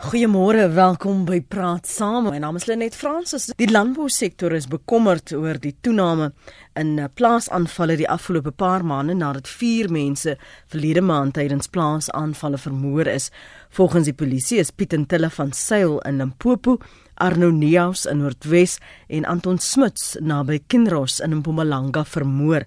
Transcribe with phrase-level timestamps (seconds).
[0.00, 2.30] Goeiemôre, welkom by Praat Saam.
[2.32, 3.50] My naam is Lenet Fransis.
[3.60, 6.30] Die landbousektor is bekommerd oor die toename
[6.80, 10.38] in eh, plaasaanvalle die afgelope paar maande nadat 4 mense
[10.72, 13.28] verlede maand tydens plaasaanvalle vermoor is.
[13.76, 16.78] Volgens die polisie is Piet Ntille van Sail in Limpopo,
[17.20, 18.78] Arno Neus in Noordwes
[19.12, 22.64] en Anton Smuts naby Kinross in Mpumalanga vermoor.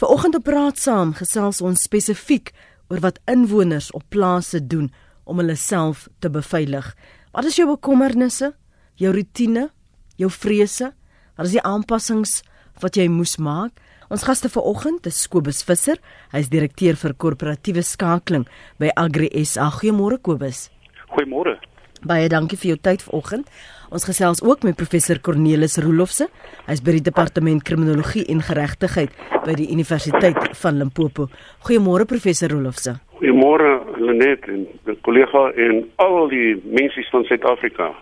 [0.00, 2.54] Vanoggend op Praat Saam gesels ons spesifiek
[2.88, 4.88] oor wat inwoners op plase doen
[5.24, 6.94] om hulle self te beveilig.
[7.32, 8.52] Wat is jou bekommernisse?
[9.00, 9.68] Jou rotine?
[10.16, 10.92] Jou vrese?
[11.36, 12.40] Wat is die aanpassings
[12.80, 13.76] wat jy moes maak?
[14.10, 16.00] Ons gaste vanoggend is Kobus Visser.
[16.32, 18.48] Hy is direkteur vir korporatiewe skakeling
[18.82, 19.68] by Agri SA.
[19.76, 20.66] Goeiemôre Kobus.
[21.14, 21.60] Goeiemôre.
[22.02, 23.46] Baie dankie vir jou tyd vanoggend.
[23.92, 26.26] Ons gesels ook met professor Cornelis Rolofse.
[26.66, 29.12] Hy's by die departement kriminologie en geregtigheid
[29.44, 31.28] by die Universiteit van Limpopo.
[31.66, 32.96] Goeiemôre professor Rolofse.
[33.20, 34.66] Goeiemôre Lenet en
[35.06, 37.92] kollega en al die mense van Suid-Afrika.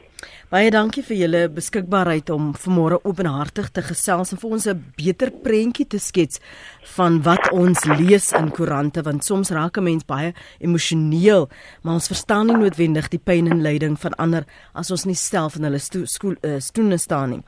[0.49, 5.31] Baie dankie vir julle beskikbaarheid om vanmôre openhartig te gesels en vir ons 'n beter
[5.31, 6.41] prentjie te skets
[6.97, 11.51] van wat ons lees in koerante want soms raak 'n mens baie emosioneel,
[11.83, 15.57] maar ons verstaan nie noodwendig die pyn en lyding van ander as ons nie self
[15.57, 17.43] in hulle skool uh, stoene staan nie.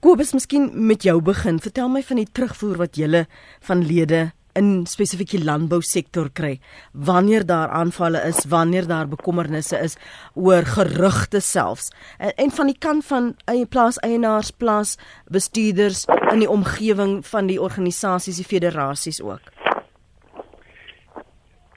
[0.00, 1.58] Kobus, miskien met jou begin.
[1.58, 3.26] Vertel my van die terugvoer wat julle
[3.60, 6.58] van lede in spesifiek die landbousektor kry
[6.92, 9.96] wanneer daar aanvalle is, wanneer daar bekommernisse is
[10.34, 14.96] oor gerugte selfs en, en van die kant van eie plaas eienaars, plaas
[15.30, 19.52] bestuurders in die omgewing van die organisasies, die federasies ook.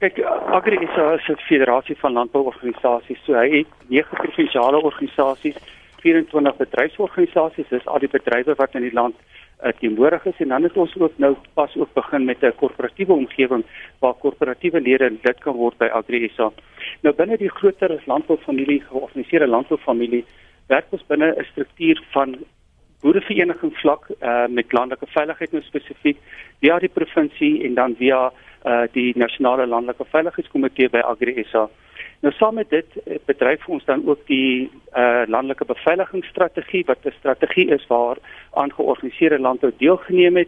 [0.04, 0.20] Kyk,
[0.52, 0.98] Agri is
[1.30, 5.56] 'n federasie van landbouorganisasies, so hy het nege provinsiale organisasies,
[6.02, 9.16] 24 bedryfsorganisasies, dis al die bedrywe wat in die land
[9.64, 13.14] uh, teenwoordig is en dan het ons ook nou pas ook begin met 'n korporatiewe
[13.14, 13.64] omgewing
[14.00, 16.52] waar korporatiewe lede lid kan word by AgriSA.
[17.02, 20.26] Nou binne die groter landboufamilie georganiseerde landboufamilie
[20.68, 22.38] werk ons binne 'n struktuur van
[23.02, 26.18] boerevereniging vlak uh, met landelike veiligheid nou spesifiek
[26.60, 28.32] via die provinsie en dan via
[28.66, 31.68] uh, die nasionale landelike veiligheidskomitee by AgriSA.
[32.24, 37.16] Nou saam met dit eh, bedryf ons dan ook die uh landelike beveiligingsstrategie wat 'n
[37.20, 38.18] strategie is waar
[38.54, 40.48] aangeorganiseerde landbou deelgeneem het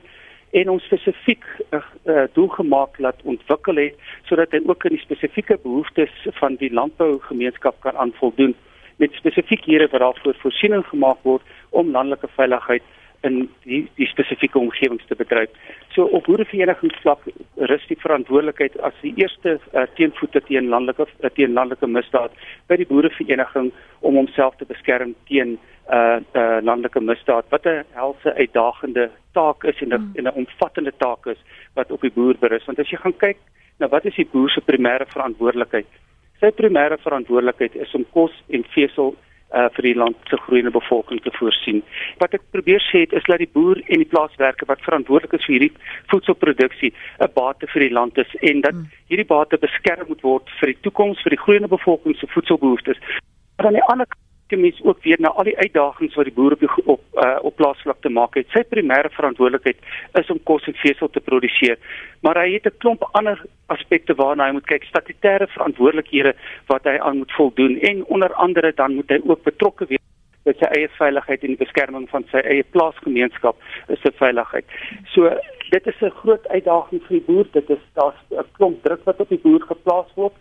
[0.51, 4.95] en ons spesifiek 'n uh, uh, doel gemaak laat ontwikkel het sodat hy ook in
[4.95, 8.55] die spesifieke behoeftes van die landbougemeenskap kan aanvoldoen
[8.95, 12.83] met spesifiekhede wat daarvoor voorsiening gemaak word om landelike veiligheid
[13.21, 15.49] in die die spesifieke omgewings te bedryf.
[15.95, 17.27] So op boereverenigingsvlak
[17.71, 22.35] rus die verantwoordelikheid as die eerste uh, teenvoete teen landelike uh, teen landelike misdaad
[22.67, 23.71] by die boerevereniging
[24.01, 25.57] om homself te beskerm teen
[25.89, 30.11] uh, uh landelike misdaad wat 'n helse uitdagende taak is en 'n mm.
[30.15, 31.41] en 'n omvattende taak is
[31.73, 33.37] wat op die boer berus want as jy gaan kyk
[33.79, 35.87] na wat is die boer se primêre verantwoordelikheid
[36.39, 39.15] sy primêre verantwoordelikheid is om kos en vesel
[39.55, 41.81] uh, vir die land se groeiende bevolking te voorsien.
[42.21, 45.47] Wat ek probeer sê het, is dat die boer en die plaaswerker wat verantwoordelik is
[45.47, 45.73] vir hierdie
[46.11, 48.91] voedselproduksie 'n bate vir die land is en dat hmm.
[49.09, 52.99] hierdie bate beskerm moet word vir die toekoms vir die groeiende bevolking se voedselbehoeftes.
[53.57, 56.33] Maar aan die ander kant kyk mens ook weer na al die uitdagings wat die
[56.33, 58.49] boer op die, op uh, op plaasvlak te maak het.
[58.53, 59.79] Sy primêre verantwoordelikheid
[60.21, 61.77] is om kos en vesel te produseer,
[62.21, 66.35] maar hy het 'n klomp ander aspekte waarna hy moet kyk, statutêre verantwoordelikhede
[66.67, 70.03] wat hy aan moet voldoen en onder andere dan moet hy ook betrokke wees
[70.45, 73.57] by sy eie veiligheid en die beskerming van sy eie plaasgemeenskap
[73.87, 74.65] is se veiligheid.
[75.13, 75.29] So
[75.71, 77.45] dit is 'n groot uitdaging vir die boer.
[77.51, 80.33] Dit is daar's 'n klomp druk wat op die boer geplaas word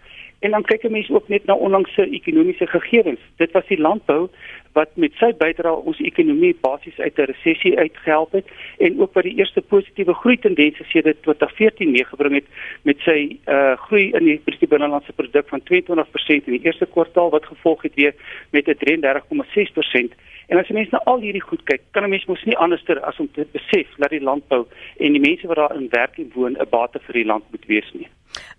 [0.45, 3.21] En dan kyk 'n mens ook net na onlangse ekonomiese gegevens.
[3.37, 4.29] Dit was die landbou
[4.73, 8.47] wat met sy bydrae ons ekonomie basies uit 'n resessie uitgehelp het
[8.79, 12.49] en ook wat die eerste positiewe groei tendense sedert 2014 meegebring het
[12.83, 17.31] met sy uh groei in die bruto binnelandse produk van 22% in die eerste kwartaal
[17.31, 18.15] wat gevolg het weer
[18.51, 20.15] met 'n 33,6%
[20.47, 23.01] En as jy mens na al hierdie goed kyk, kan 'n mens mos nie anderster
[23.01, 24.67] as om te besef dat die landbou
[24.99, 27.91] en die mense wat daarin werk en woon 'n bate vir die land moet wees
[27.93, 28.09] nie.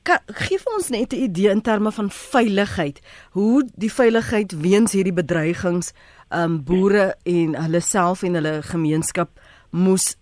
[0.03, 2.99] Ka gee vir ons net 'n idee in terme van veiligheid.
[3.31, 5.93] Hoe die veiligheid weens hierdie bedreigings
[6.29, 9.29] um boere en hulle self en hulle gemeenskap
[9.69, 10.15] moes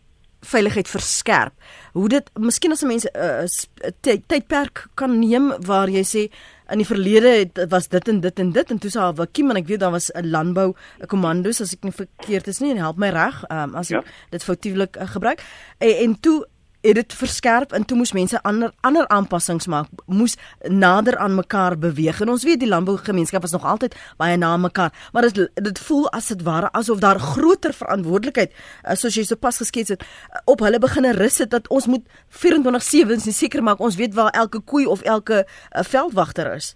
[0.44, 1.54] veiligheid verskerp.
[1.94, 3.48] Hoe dit miskien as mense 'n
[3.84, 6.24] uh, tydperk kan neem waar jy sê
[6.72, 9.58] in die verlede het was dit en dit en dit en toe sa Wakim en
[9.58, 12.78] ek weet daar was 'n landbou 'n kommandos as ek nie verkeerd is nie en
[12.78, 14.12] help my reg um, as ek ja.
[14.32, 15.44] dit foutiewelik uh, gebruik
[15.78, 16.46] en, en toe
[16.84, 19.88] het dit verskerp en toe moes mense ander ander aanpassings maak.
[20.06, 20.36] Moes
[20.68, 22.20] nader aan mekaar beweeg.
[22.22, 24.92] En ons weet die landbougemeenskap was nog altyd baie na mekaar.
[25.12, 29.58] Maar dit dit voel as dit ware asof daar groter verantwoordelikheid eh, soos jy sopas
[29.64, 30.04] geskets het
[30.46, 32.04] op hulle begine rus het dat ons moet
[32.44, 36.76] 24/7 seker maak ons weet waar elke koei of elke uh, veldwagter is.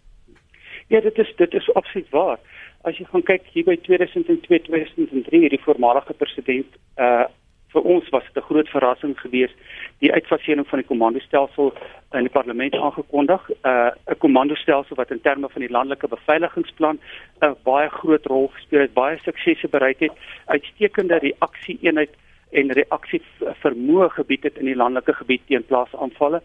[0.87, 2.39] Ja, dit is dit is absoluut waar.
[2.81, 7.27] As jy gaan kyk hier by 2002 2003 hierdie voormalige president uh
[7.73, 9.55] vir ons was dit 'n groot verrassing geweest
[9.99, 11.73] die uitfasering van die komandostelsel
[12.13, 16.99] in die parlement aangekondig, uh 'n komandostelsel wat in terme van die landelike beveiligingsplan
[17.41, 20.11] 'n baie groot rol gespeel het, baie suksese bereik het,
[20.45, 22.13] uitstekende reaksie eenheid
[22.51, 23.21] en reaksie
[23.63, 26.41] vermoë gebied het in die landelike gebied teen plaasaanvalle.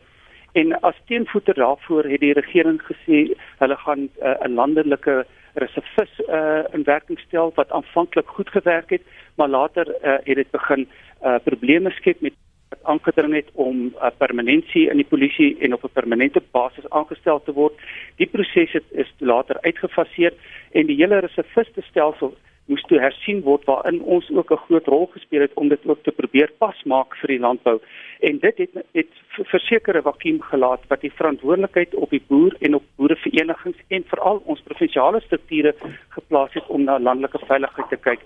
[0.52, 6.64] En as teenvoeter daarvoor het die regering gesê hulle gaan uh, 'n landelike reservis uh,
[6.72, 9.02] in werking stel wat aanvanklik goed gewerk het,
[9.36, 10.88] maar later uh, het dit begin
[11.24, 12.32] uh, probleme skep met
[12.68, 16.88] wat aangedring het om 'n uh, permanentie in die polisie en op 'n permanente basis
[16.88, 17.74] aangestel te word.
[18.16, 20.32] Die proses is later uitgefaseer
[20.72, 22.34] en die hele reserviste stelsel
[22.72, 26.02] moes toe hersien word waarin ons ook 'n groot rol gespeel het om dit ook
[26.02, 27.78] te probeer pasmaak vir die landbou.
[28.20, 29.12] En dit het het
[29.52, 34.60] versekerde vakuum gelaat wat die verantwoordelikheid op die boer en op boereverenigings en veral ons
[34.60, 35.74] provinsiale strukture
[36.08, 38.20] geplaas het om na landelike veiligheid te kyk.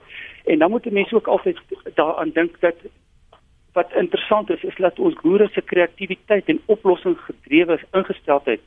[0.45, 1.59] En dan moet mense ook altyd
[1.95, 2.77] daaraan dink dat
[3.73, 8.61] wat interessant is is dat ons boere se kreatiwiteit en oplossingsgedrewe ingesteldheid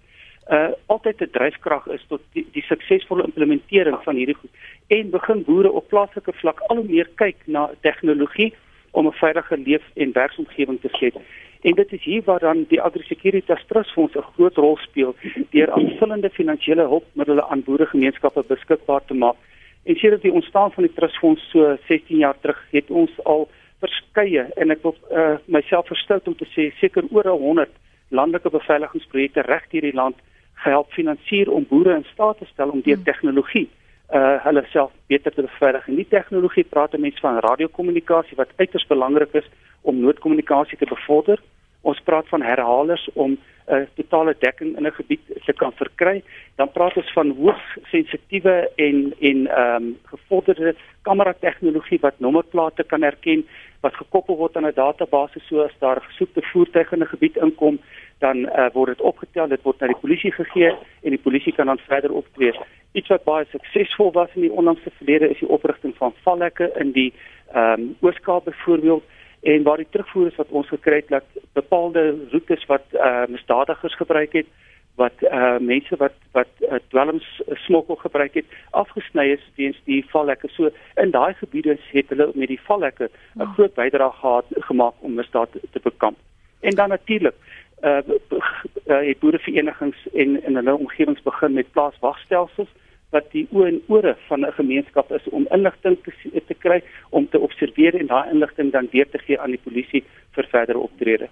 [0.50, 4.50] uh altyd 'n dryfkrag is tot die, die suksesvolle implementering van hierdie goed
[4.89, 8.53] en begin boere op plaaslike vlak al hoe meer kyk na tegnologie
[8.91, 11.15] om 'n veilige leef- en werksomgewing te skep.
[11.62, 15.15] En dit is hier waar dan die AgriSecuritas Trust Fonds 'n groot rol speel
[15.50, 19.36] deur aanvullende finansiële hulpmiddels aan boeregemeenskappe beskikbaar te maak.
[19.83, 23.50] En sedert die ontstaan van die Trust Fonds so 16 jaar terug het ons al
[23.80, 27.69] verskeie en ek wil uh, myself verstout om te sê seker oor 100
[28.07, 30.15] landelike beveiligingsprojekte reg deur die land
[30.53, 33.03] gehelp finansier om boere in staat te stel om deur hmm.
[33.03, 33.69] tegnologie
[34.12, 35.88] uh hulle self beter te beveilig.
[35.88, 39.50] En die tegnologie praat mense van radiokommunikasie wat uiters belangrik is
[39.82, 41.40] om noodkommunikasie te bevorder.
[41.81, 43.38] Ons praat van herhalers om
[43.70, 46.24] 'n uh, totale dekking in 'n gebied te kan verkry.
[46.56, 52.84] Dan praat ons van hoogs sensitiewe en en ehm um, gevorderde kamera tegnologie wat nommerplate
[52.84, 53.46] kan herken
[53.81, 57.80] wat gekoppel word aan 'n database so as daar gesoekte voertuie in 'n gebied inkom,
[58.18, 60.72] dan uh, word dit opgetel, dit word na die polisie gegee
[61.04, 62.54] en die polisie kan dan verder optree.
[62.92, 66.92] Iets wat baie suksesvol was in die onlangse verlede is die oprigting van valhekke in
[66.92, 67.14] die
[67.54, 69.04] ehm um, Ooskaap byvoorbeeld
[69.41, 73.27] en waar die terugvoer is wat ons gekry het dat bepaalde roetes wat eh uh,
[73.27, 74.47] misdadigers gebruik het
[74.95, 79.81] wat eh uh, mense wat wat uh, dwelms uh, smokkel gebruik het afgesny is weens
[79.83, 80.47] die valhekke.
[80.47, 83.53] So in daai gebiede het hulle met die valhekke 'n oh.
[83.53, 86.18] groot bydrae gehad gemaak om misdaad te bekamp.
[86.59, 87.36] En dan natuurlik
[87.80, 92.69] eh uh, uh, boereverenigings en in hulle omgewings begin met plaaswagstelsels
[93.14, 97.28] wat die oë en ore van 'n gemeenskap is om inligting te, te kry om
[97.30, 101.30] te observeer en daai inligting dan weer te gee aan die polisie vir verdere optrede.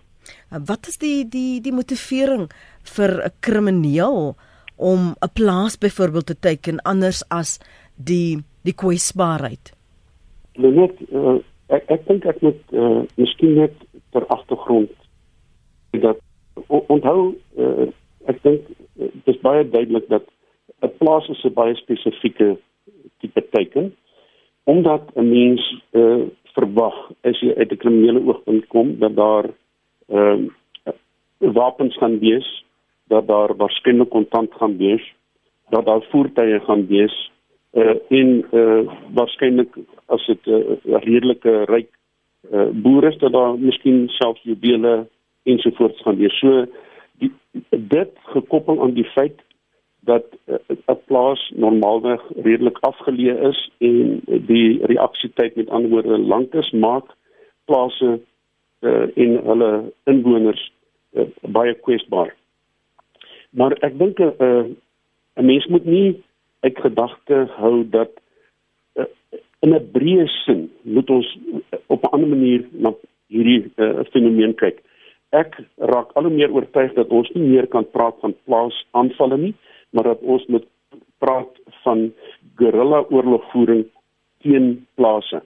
[0.50, 2.50] Wat is die die die motivering
[2.96, 4.36] vir 'n krimineel
[4.76, 7.60] om 'n plaas byvoorbeeld te teiken anders as
[7.96, 9.74] die die kwesbaarheid?
[10.56, 11.38] Net uh,
[11.70, 13.74] ek ek dink ek moet uh, miskien net
[14.12, 14.90] ter agtergrond
[15.92, 16.18] dat
[16.68, 17.88] onthou uh,
[18.26, 20.26] ek dink uh, dit is baie duidelik dat
[20.82, 22.58] 'n plaas is 'n baie spesifieke
[23.20, 23.96] tipe teiken
[24.64, 29.46] omdat 'n mens uh, verwag as jy uit 'n kriminele oogpunt kom dat daar
[30.08, 30.94] ehm uh,
[31.38, 32.66] wapens gaan wees,
[33.08, 35.14] dat daar waarskynlik kontant gaan wees,
[35.70, 37.32] dat daar voertuie gaan wees
[37.74, 38.82] uh en uh
[39.14, 41.90] waarskynlik as dit 'n uh, redelike ryk
[42.52, 45.08] uh boere is dat daar miskien selfs juwele
[45.44, 46.40] ensovoorts gaan wees.
[46.40, 46.66] So
[47.20, 47.32] die
[47.70, 49.40] dit gekoppel aan die feit
[50.08, 54.22] dat 'n uh, plaas normaalweg redelik afgeleë is en
[54.52, 57.16] die reaksietyd met ander woorde lank is, maak
[57.66, 58.20] plase
[58.82, 59.72] uh, en hulle
[60.04, 60.64] inwoners
[61.14, 62.36] uh, baie kwesbaar.
[63.50, 64.66] Maar ek dink 'n uh,
[65.38, 66.24] 'n mens moet nie
[66.60, 68.12] uit gedagte hou dat
[68.96, 69.06] uh,
[69.60, 71.38] in 'n breë sin moet ons
[71.88, 72.94] op 'n ander manier na
[73.28, 74.82] hierdie uh, fenomeen kyk.
[75.30, 79.56] Ek raak al hoe meer oortuig dat ons nie meer kan praat van plaasaanvalle nie,
[79.98, 80.66] maar dat ons moet
[81.18, 82.14] praat van
[82.56, 83.86] guerrilla oorlogvoering
[84.46, 85.42] teen plase.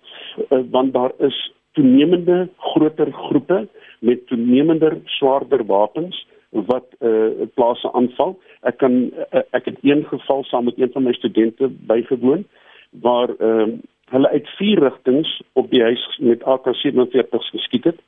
[0.50, 3.67] Uh, want daar is toenemende groter groepe
[4.00, 8.36] met toenemender swaarder wapens wat eh uh, plase aanval.
[8.62, 12.43] Ek kan uh, ek het een geval saam met een van my studente bygewoon
[12.89, 13.79] waar ehm uh,
[14.12, 18.00] hulle uit vier rigtings op die huis met AK47 geskiet het.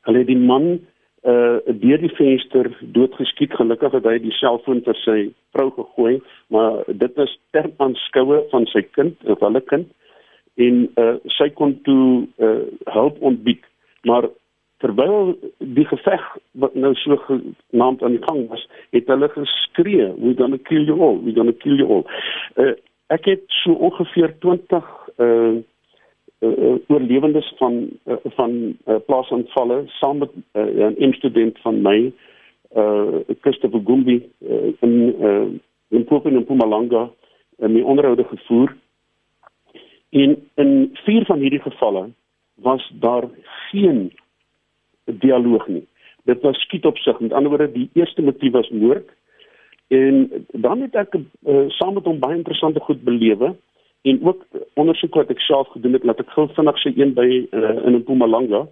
[0.00, 3.54] Hulle het die man eh uh, deur die venster doodgeskiet.
[3.56, 5.18] Gelukkig het hy die selfoon vir sy
[5.56, 6.18] vrou gegooi,
[6.52, 9.88] maar dit is ter aanskoue van sy kind, of hulle kind
[10.56, 12.62] en uh, sy kon toe uh,
[12.94, 13.64] hulp ontbied
[14.06, 14.28] maar
[14.76, 16.24] terwyl die geveg
[16.62, 21.00] wat nou so genaamd aan die gang was, het hulle geskree, we gonna kill you
[21.02, 22.04] all, we gonna kill you all.
[22.60, 22.74] Uh,
[23.14, 25.56] ek het so ongeveer 20 uh
[26.38, 32.12] uh, oorlewendes van uh, van uh, plaasaanvalle saam met uh, 'n student van my
[32.76, 35.46] uh Christopher Gumbi uh, in uh
[35.88, 37.10] in Popo en Mpumalanga
[37.58, 38.76] en my onderhoude gevoer.
[40.10, 42.10] En in vier van hierdie gevalle
[42.54, 43.24] was daar
[43.70, 44.12] geen
[45.04, 45.86] dialoog nie.
[46.24, 47.20] Dit was skiet op sig.
[47.20, 49.10] Met ander woorde, die eerste motief was moord.
[49.88, 53.54] En dan het ek uh, saam met hom baie interessante goed belewe
[54.02, 57.26] en ook ondersoek wat ek self gedoen het, laat ek gou vinnig sê een by
[57.26, 58.66] uh, in Mpumalanga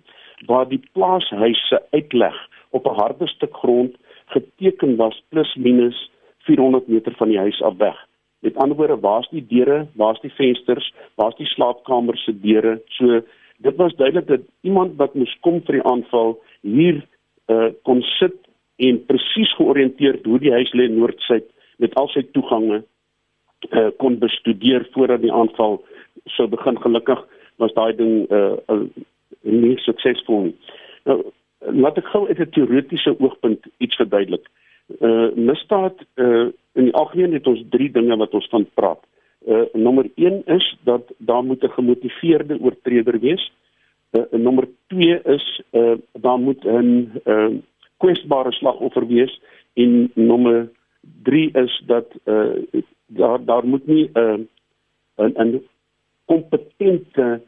[0.46, 2.36] waar die plaashuise uitleg
[2.70, 7.76] op 'n harde stuk grond geteken was plus minus 400 meter van die huis af
[7.76, 7.96] weg.
[8.38, 12.82] Met ander woorde, waar's die deure, waar's die vensters, waar's die slaapkamer se deure?
[12.88, 13.22] So
[13.56, 17.06] dit was duidelik dat iemand wat moes kom vir die aanval hier
[17.46, 18.36] uh, kon sit
[18.76, 21.46] en presies georiënteerd hoe die huis lê noord-suid
[21.78, 22.82] met al sy toegange
[23.70, 25.82] uh, kon bestudeer voordat die aanval
[26.24, 28.84] sou begin gelukkig was daai ding uh, uh,
[29.42, 30.56] nie suksesvol nie.
[31.04, 31.22] Nou
[31.72, 34.46] laat ek gou uit 'n teoretiese oogpunt iets verduidelik.
[35.00, 39.00] Uh misdaad uh in die algemeen het ons drie dinge wat ons van praat.
[39.46, 43.52] Uh nommer 1 is dat daar moet 'n gemotiveerde oortreder wees.
[44.12, 47.48] Uh nommer 2 is uh daar moet 'n uh
[47.96, 49.40] kwesbare slagoffer wees
[49.74, 50.70] en nommer
[51.22, 52.56] 3 is dat uh
[53.06, 54.48] daar daar moet nie 'n
[55.18, 55.62] uh, 'n 'n
[56.26, 57.40] kompetente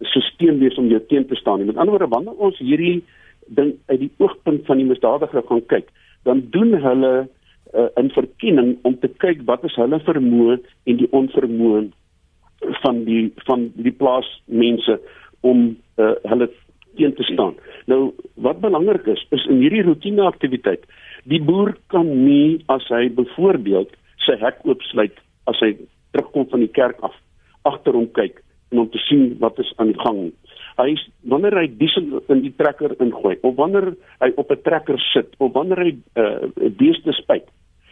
[0.00, 1.66] stelsel wees om jou teen te staan nie.
[1.66, 3.02] Met ander woorde, wanneer ons hierdie
[3.46, 5.88] ding uit die oogpunt van die misdadiger gaan kyk,
[6.22, 7.28] dan doen hulle
[7.74, 11.90] uh, 'n verkenning om te kyk wat is hulle vermoë en die onvermoë
[12.82, 15.00] van die van die plaasmense
[15.40, 16.50] om uh, hulle
[16.96, 17.54] teen te staan.
[17.86, 20.84] Nou wat belangrik is is in hierdie roetine aktiwiteit,
[21.24, 23.96] die boer kan nie as hy byvoorbeeld
[24.30, 25.18] sy hek oopsluit
[25.50, 25.74] as hy
[26.14, 27.16] terugkom van die kerk af
[27.68, 28.38] agter hom kyk
[28.70, 30.30] en om te sien wat is aan die gang.
[30.78, 30.94] Hy
[31.32, 35.52] wanneer hy diesel in die trekker ingooi of wanneer hy op 'n trekker sit of
[35.52, 37.48] wanneer hy 'n uh, beeste spuit,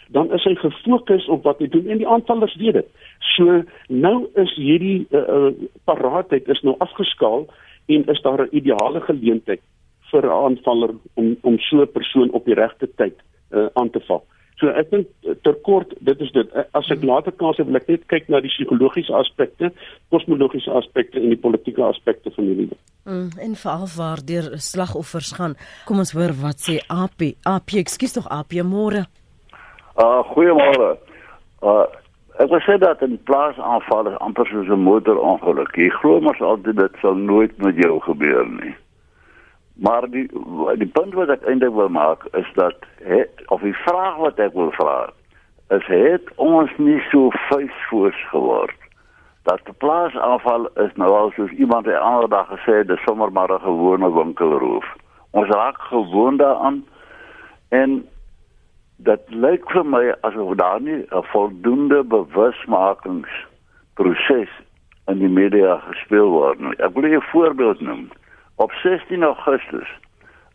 [0.09, 2.89] dan is hy gefokus op wat hy doen en die aanvallers weet dit.
[3.37, 5.53] So nou is hierdie uh, uh,
[5.85, 7.47] paraatheid is nou afgeskaal
[7.89, 9.61] en is daar 'n ideale geleentheid
[10.11, 13.17] vir 'n aanvaller om om so 'n persoon op die regte tyd
[13.51, 14.25] uh, aan te val.
[14.59, 17.79] So ek dink eh, ter kort dit is dit as ek later kan sê wil
[17.79, 19.71] ek net kyk na die psigologiese aspekte,
[20.11, 22.81] kosmologiese aspekte en die politieke aspekte van hierdie ding.
[23.09, 25.55] Mm, en veral waar deur slagoffers gaan.
[25.87, 27.31] Kom ons hoor wat sê AP.
[27.47, 29.07] AP, ekskuus tog AP môre.
[29.99, 30.91] Uh goeiemôre.
[31.63, 31.87] Uh
[32.43, 35.71] ek wil sê dat 'n plaasaanval is amper soos 'n motorongeluk.
[35.77, 38.75] Jy glo mos altyd dit sal nooit met jou gebeur nie.
[39.79, 40.27] Maar die
[40.81, 44.53] die punt wat ek eintlik wil maak is dat het, of die vraag wat ek
[44.53, 45.11] wil vra
[45.69, 48.89] is het ons nie so vuisvoors geword
[49.49, 53.31] dat die plaasaanval is nou al soos iemand die ander dag gesê het dis sommer
[53.33, 54.87] maar 'n gewone winkelroof.
[55.31, 56.85] Ons raak gewoond daaraan
[57.69, 58.09] en
[58.97, 64.51] dat lyk vir my asof daar nie 'n voldoende bewusmakingsproses
[65.07, 66.77] in die media gespeel word nie.
[66.79, 68.11] Ek wil 'n voorbeeld noem.
[68.59, 69.99] Op 16 Augustus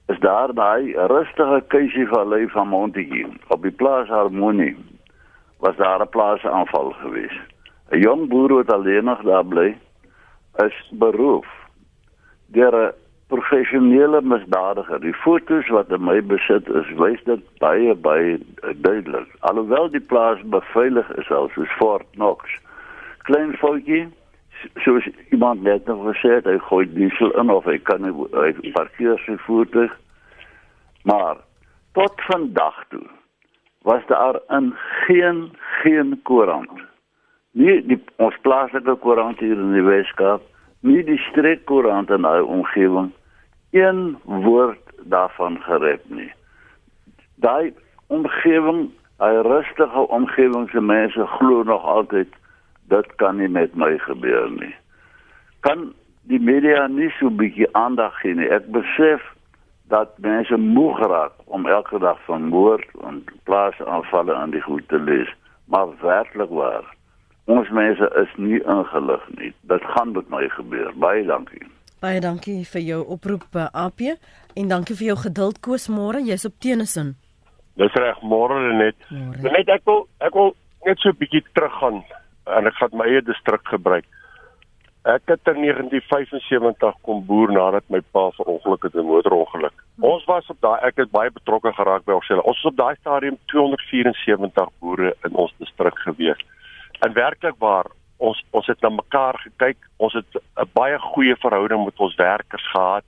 [0.08, 4.76] is daar daai rustige kuisievallei van Montetjie op die plaas Harmonie
[5.60, 7.40] was daar 'n plaasaanval geweest.
[7.92, 9.78] 'n Jong boer wat alleenig daar bly
[10.56, 11.48] is beroof
[12.48, 12.92] deur 'n
[13.28, 15.00] professionele misdadiger.
[15.00, 18.40] Die fotos wat in my besit is, wys dit baie baie
[18.76, 19.30] duidelik.
[19.40, 22.60] Alhoewel die plaas beveilig is al soos Fort Knox.
[23.18, 24.12] Klein foutjie
[24.84, 29.20] soos iemand net nog gesê het, hy gooi diesel in of hy kan hy parkeer
[29.26, 29.92] sy voertuig.
[31.04, 31.42] Maar
[31.98, 33.06] tot vandag toe
[33.84, 34.74] was daar in
[35.06, 35.52] geen
[35.82, 36.82] geen koerant.
[37.52, 40.42] Nie die ons plaaslike koerant hier in die Weskaap,
[40.80, 43.12] nie die streekkoerant in daai omgewing
[43.74, 46.32] een woord daarvan gerep nie.
[47.36, 47.74] Daai
[48.08, 52.30] omgewing, daai rustige omgewing se mense glo nog altyd
[52.90, 54.76] dit kan nie met my gebeur nie.
[55.60, 55.94] Kan
[56.32, 58.50] die media nie so 'n bietjie aandag gee nie.
[58.50, 59.22] Ek besef
[59.88, 65.00] dat mense moeg raak om elke dag van moord en plaasaanvalle aan die goed te
[65.00, 65.30] lees,
[65.66, 66.86] maar werklik waar.
[67.46, 69.54] Ons mense is nie ingelig nie.
[69.62, 70.94] Dit gaan met my gebeur.
[70.96, 71.66] Baie dankie.
[72.00, 74.00] Baie dankie vir jou oproep eh, AP
[74.56, 76.24] en dankie vir jou geduld Koos môre.
[76.24, 77.16] Jy's op Tenison.
[77.76, 78.96] Dis reg, môre net.
[79.42, 82.04] Net ek wil ek wil net so 'n bietjie teruggaan
[82.46, 84.06] en ek gaan my eie distrik gebruik.
[85.04, 89.76] Ek het in 1975 kom boer nadat my pa verongeluk het in 'n motorongeluk.
[89.96, 90.04] Hmm.
[90.04, 92.44] Ons was op daai ek het baie betrokke geraak by ons selle.
[92.44, 96.40] Ons was op daai stadium 274 boere in ons distrik gewees.
[97.02, 97.86] En werklik waar
[98.18, 99.78] ons ons het na mekaar gekyk.
[99.98, 103.04] Ons het 'n baie goeie verhouding met ons werkers gehad.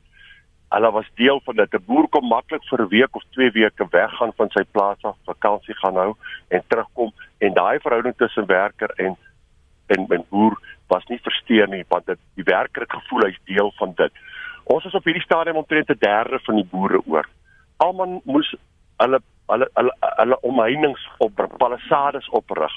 [0.70, 1.74] Hulle was deel van dit.
[1.74, 5.16] 'n Boer kom maklik vir 'n week of 2 weke weggaan van sy plaas af,
[5.26, 6.16] vakansie gaan hou
[6.48, 9.18] en terugkom en daai verhouding tussen werker en
[9.88, 13.72] en en boer was nie versteur nie want dit die werker het gevoel hy's deel
[13.78, 14.12] van dit.
[14.64, 17.28] Ons is op hierdie stadium omtrent 'n derde van die boere oor.
[17.78, 18.56] Almal moes
[18.98, 22.74] hulle hulle hulle hulle omheinings op palisades oprig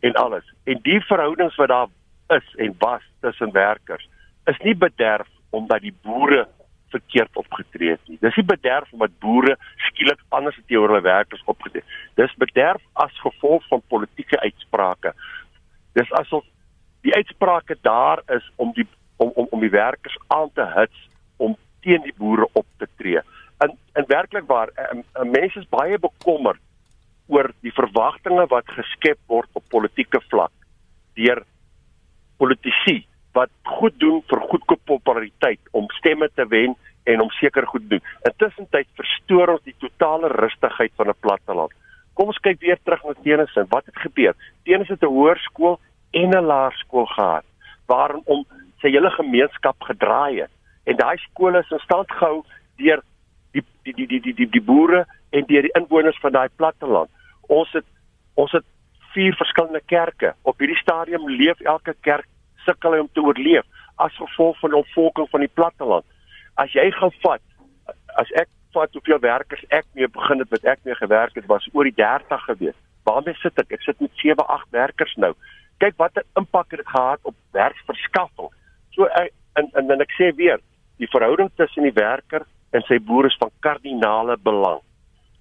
[0.00, 0.44] en alles.
[0.64, 1.88] En die verhoudings wat daar
[2.28, 4.08] is en was tussen werkers
[4.44, 6.48] is nie bederf omdat die boere
[6.94, 8.18] verkeerd opgetree het nie.
[8.22, 9.56] Dis nie bederf omdat boere
[9.88, 12.00] skielik anders teenoor hulle werkers opgetree het.
[12.20, 15.14] Dis bederf as gevolg van politieke uitsprake.
[15.98, 16.46] Dis asof
[17.06, 18.86] die uitsprake daar is om die
[19.22, 23.22] om om om die werkers aan te hits om teen die boere op te tree.
[23.64, 24.70] In in werklik waar
[25.22, 26.60] mense is baie bekommerd
[27.26, 30.52] oor die verwagtinge wat geskep word op politieke vlak
[31.16, 31.44] deur
[32.36, 37.88] politici wat goed doen vir goedkoop populariteit om stemme te wen en om seker goed
[37.90, 38.02] doen.
[38.28, 41.72] Intussen tyd verstoor ons die totale rustigheid van 'n platteland.
[42.14, 43.66] Kom ons kyk weer terug na Tennyson.
[43.68, 44.34] Wat het gebeur?
[44.64, 45.80] Tennyson het 'n hoërskool
[46.12, 47.44] en 'n laerskool gehad
[47.86, 48.46] waarin om
[48.80, 50.50] sy hele gemeenskap gedraai het.
[50.84, 52.44] En daai skole is in stand gehou
[52.76, 53.02] deur
[53.52, 57.10] die die die die die die die boere en deur die inwoners van daai platteland.
[57.48, 57.84] Ons het
[58.34, 58.64] ons het
[59.14, 60.34] vier verskillende kerke.
[60.42, 62.26] Op hierdie stadium leef elke kerk
[62.64, 63.66] sukkel om te oorleef
[64.02, 66.06] as gevolg van die opvolking van die platteland.
[66.60, 67.42] As jy gaan vat
[68.20, 71.66] as ek vat hoeveel werkers ek mee begin het wat ek mee gewerk het was
[71.72, 72.78] oor die 30 gewees.
[73.04, 73.74] Waarmee sit ek?
[73.76, 75.34] Ek sit met 7, 8 werkers nou
[75.82, 78.50] kyk watter impak het dit gehad op werksverskaffing.
[78.94, 79.08] So
[79.54, 80.60] en en en ek sê weer,
[80.98, 84.80] die verhouding tussen die werker en sy boere is van kardinale belang.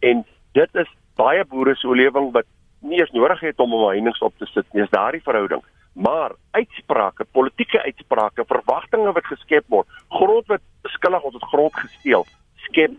[0.01, 0.23] En
[0.57, 2.49] dit is baie boere se oorlewing wat
[2.81, 5.63] nie eens nodig het om om heininge op te sit nie, is daardie verhouding.
[5.93, 12.25] Maar uitsprake, politieke uitsprake, verwagtinge wat geskep word, grond wat beskuldig ons het grond gesteel,
[12.65, 12.91] skep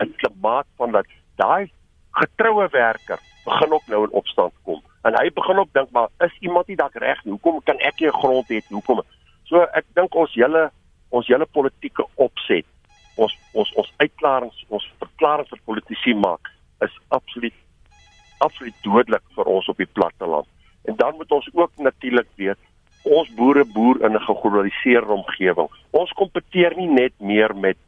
[0.00, 1.70] 'n klimaat van dat daai
[2.10, 4.82] getroue werker begin ook nou in opstand kom.
[5.02, 7.24] En hy begin ook dink maar is iemand nie dalk reg?
[7.24, 8.60] Nie hoekom kan ek nie 'n grond hê?
[8.68, 9.00] Hoekom?
[9.44, 10.70] So ek dink ons hele
[11.10, 12.66] ons hele politieke opset
[13.20, 16.48] ons ons ons uitklarings ons verklaring vir politici maak
[16.86, 17.58] is absoluut
[18.46, 20.48] absoluut dodelik vir ons op die platteland
[20.84, 22.58] en dan moet ons ook natuurlik weet
[23.02, 27.78] ons boere boer in 'n geglobaliseerde omgewing ons kompeteer nie net meer met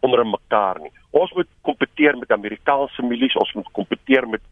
[0.00, 4.42] onder mekaar nie ons moet kompeteer met Amerikaanse milies ons moet kompeteer met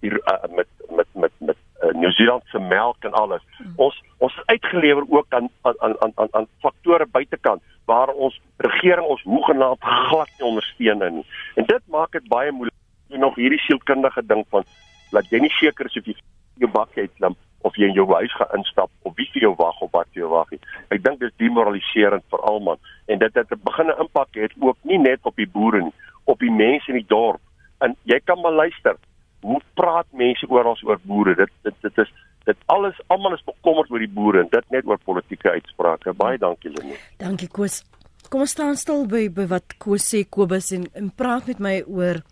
[0.00, 3.42] hier uh, met met met met uh, Nieu-Seeland se melk en alles.
[3.76, 9.06] Ons ons is uitgelewer ook aan aan aan aan aan faktore buitekant waar ons regering
[9.06, 11.26] ons hoegenaamd glad nie ondersteun nie.
[11.54, 12.76] En dit maak dit baie moeilik.
[13.10, 14.64] Jy nog hierdie sielkundige ding van
[15.10, 16.16] laat jy nie seker is of jy
[16.60, 19.52] jou bak het klim of jy in jou huis gaan instap of wie vir jou
[19.58, 20.60] wag of wat jy wag nie.
[20.88, 24.52] Ek dink dit is demoraliserend vir almal en dit het 'n begin 'n impak het
[24.60, 27.40] ook nie net op die boere nie, op die mense in die dorp.
[27.80, 28.96] En jy kan maar luister,
[29.42, 31.34] hoe praat mense oral oor boere?
[31.34, 32.12] Dit dit dit is
[32.44, 36.12] dit alles almal is bekommerd oor die boere en dit net oor politieke uitsprake.
[36.12, 36.98] Baie dankie Lenie.
[37.18, 37.84] Dankie Koos.
[38.28, 41.82] Kom ons staan stil by, by wat Koos sê Kobus en, en praat met my
[41.86, 42.22] oor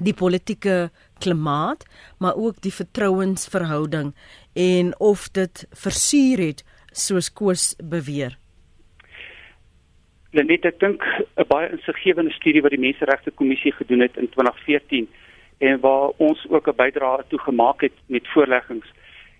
[0.00, 1.84] die politieke klimaat,
[2.18, 4.14] maar ook die vertrouensverhouding
[4.54, 8.36] en of dit versuur het soos Koos beweer.
[10.32, 11.02] Lenet, ek dink
[11.36, 15.08] 'n baie insiggewende studie wat die Menseregte Kommissie gedoen het in 2014
[15.58, 18.86] en waar ons ook 'n bydrae toe gemaak het met voorleggings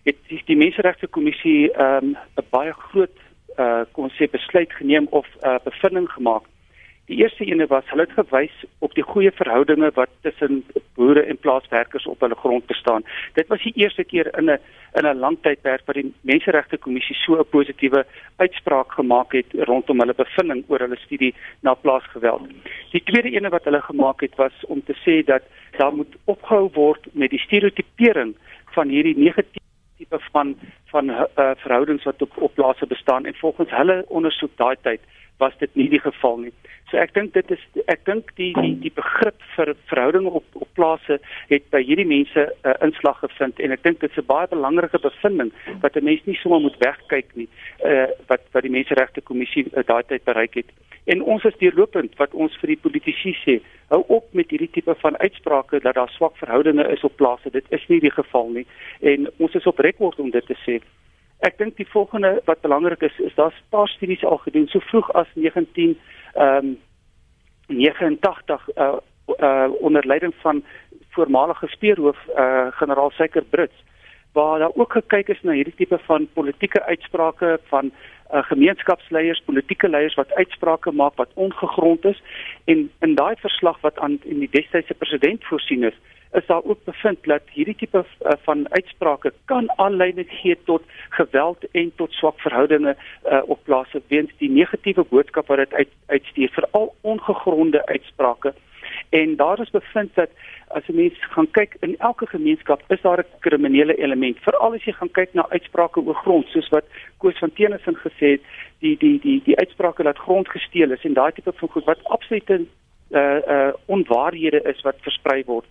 [0.03, 0.17] het
[0.47, 3.17] die, menseregte kommissie ehm, 'n um, baie groot
[3.59, 6.45] uh kom ons sê besluit geneem of 'n uh, bevinding gemaak.
[7.11, 10.61] Die eerste ene was hulle het gewys op die goeie verhoudinge wat tussen
[10.95, 13.03] boere en plaaswerkers op hulle grond bestaan.
[13.35, 14.59] Dit was die eerste keer in 'n
[14.99, 19.99] in 'n lang tydperk wat die menseregte kommissie so 'n positiewe uitspraak gemaak het rondom
[20.01, 22.47] hulle bevinding oor hulle studie na plaasgeweld.
[22.93, 25.43] Die tweede ene wat hulle gemaak het was om te sê dat
[25.79, 28.37] daar moet opgehou word met die stereotipering
[28.75, 29.69] van hierdie negatiewe
[29.99, 31.25] tipe van van uh,
[31.57, 35.01] verhoudings wat op op plase bestaan en volgens hulle ondersoek daai tyd
[35.41, 36.53] was dit nie die geval nie.
[36.91, 40.69] So ek dink dit is ek dink die die die begrip vir verhoudinge op op
[40.79, 41.21] plase
[41.53, 44.49] het by hierdie mense 'n uh, inslag gevind en ek dink dit is 'n baie
[44.51, 47.49] belangrike bevinding wat 'n mens nie sommer moet wegkyk nie
[47.85, 50.71] uh, wat wat die menseregte kommissie uh, daai tyd bereik het.
[51.05, 54.95] En ons is deurlopend wat ons vir die politici sê, hou op met hierdie tipe
[55.01, 57.51] van uitsprake dat daar swak verhoudinge is op plase.
[57.51, 58.67] Dit is nie die geval nie
[59.01, 60.81] en ons is op rekord om dit te sê.
[61.41, 65.13] Ek dink die volgende wat belangrik is is daar's paar studies al gedoen so vroeg
[65.13, 65.99] as 19
[66.35, 66.79] ehm um,
[67.71, 68.99] 89 uh,
[69.39, 70.65] uh onder leiding van
[71.11, 73.85] voormalige speerhoof uh generaal Suiker Brits
[74.33, 79.89] waar daar ook gekyk is na hierdie tipe van politieke uitsprake van uh, gemeenskapsleiers, politieke
[79.89, 82.23] leiers wat uitsprake maak wat ongegrond is.
[82.65, 85.99] En in daai verslag wat aan in die destydse president voorsien is,
[86.33, 91.71] is daar ook bevind dat hierdie tipe uh, van uitsprake kan aanleiding gee tot geweld
[91.71, 96.49] en tot swak verhoudinge uh, op plase weens die negatiewe boodskap wat dit uit, uitstuur
[96.49, 98.55] veral ongegronde uitsprake.
[99.09, 100.31] En daar is bevind dat
[100.67, 104.85] as jy mens gaan kyk in elke gemeenskap is daar 'n kriminele element veral as
[104.85, 106.85] jy gaan kyk na uitsprake oor grond soos wat
[107.19, 108.43] Koos van Tenison gesê het
[108.79, 112.05] die die die die uitsprake dat grond gesteel is en daai tipe van goed wat
[112.05, 112.67] absolute
[113.11, 115.67] uh uh onwaarhede is wat versprei word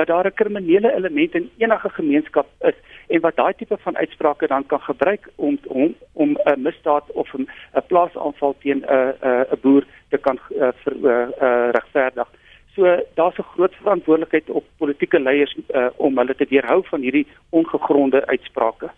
[0.00, 4.46] dat daar 'n kriminele element in enige gemeenskap is en wat daai tipe van uitsprake
[4.46, 7.48] dan kan gebruik om om om 'n misdaad of 'n
[7.86, 9.14] plaasaanval teen 'n
[9.54, 12.28] 'n boer te kan uh, ver, uh, uh, regverdig.
[12.74, 12.82] So
[13.14, 18.26] daar's 'n groot verantwoordelikheid op politieke leiers uh, om hulle te weerhou van hierdie ongegronde
[18.26, 18.90] uitsprake.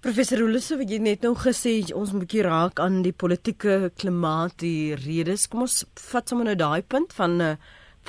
[0.00, 4.58] Professor Roelisse, wat jy net nou gesê ons moet hier raak aan die politieke klimaat,
[4.58, 5.48] die redes.
[5.48, 7.54] Kom ons vat sommer nou daai punt van uh,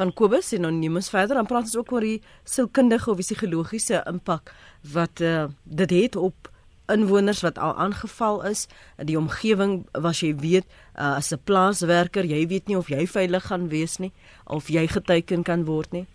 [0.02, 1.38] van Kobus en dan neem ons verder.
[1.38, 4.54] Dan praat ons ook oor die sielkundige of die psigologiese impak
[4.96, 6.50] wat uh, dit het op
[6.92, 8.66] inwoners wat al aangeval is.
[8.98, 10.66] Die omgewing was jy weet
[10.98, 14.12] uh, as 'n plaaswerker jy weet nie of jy veilig gaan wees nie
[14.48, 16.06] of jy geteken kan word nie.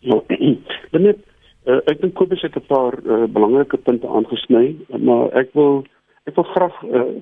[0.00, 0.16] Ja,
[1.08, 1.20] net
[1.66, 5.84] uh, ek dink Kobus het 'n paar uh, belangrike punte aangesny maar ek wil
[6.24, 7.20] ek wil graag uh,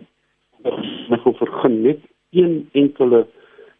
[1.11, 1.99] net wil vergun net
[2.31, 3.27] een enkele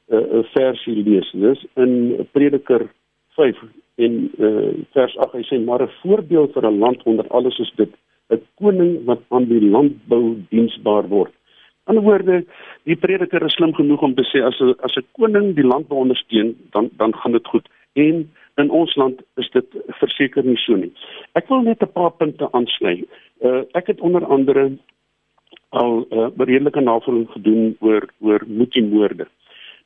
[0.09, 1.31] 'n uh, versie lees.
[1.33, 2.87] Dis in Prediker
[3.35, 3.57] 5
[3.97, 7.73] en uh, vers 8 hy sê maar 'n voorbeeld vir 'n land onder alles is
[7.77, 7.93] dit
[8.31, 11.33] 'n koning wat aan die landbou diensbaar word.
[11.87, 12.45] In woorde,
[12.83, 15.99] die prediker is slim genoeg om te sê as 'n as 'n koning die landbou
[15.99, 17.69] ondersteun, dan dan gaan dit goed.
[17.95, 19.67] En in ons land is dit
[20.01, 20.93] verseker nie so nie.
[21.33, 23.05] Ek wil net 'n paar punte aansny.
[23.41, 24.73] Uh, ek het onder andere
[25.69, 29.27] al 'n uh, redelike navorsing gedoen oor oor moedimoorde.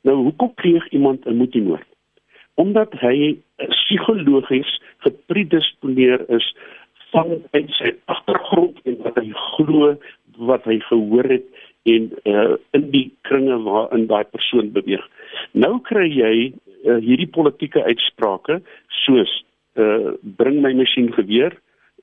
[0.07, 1.87] Nou hoekom pleeg iemand 'n moedimoord?
[2.53, 6.55] Omdat hy psigologies gepredisponeer is
[7.11, 9.97] van uit sy agtergrond en wat hy glo
[10.37, 11.45] wat hy gehoor het
[11.83, 15.03] en uh, in die kringe waarin daai persoon beweeg.
[15.51, 16.33] Nou kry jy
[16.85, 18.61] uh, hierdie politieke uitsprake
[19.03, 19.33] soos
[19.75, 21.55] uh, bring my masjien geweer,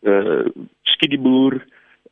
[0.02, 0.46] uh,
[0.82, 1.60] skiet die boer,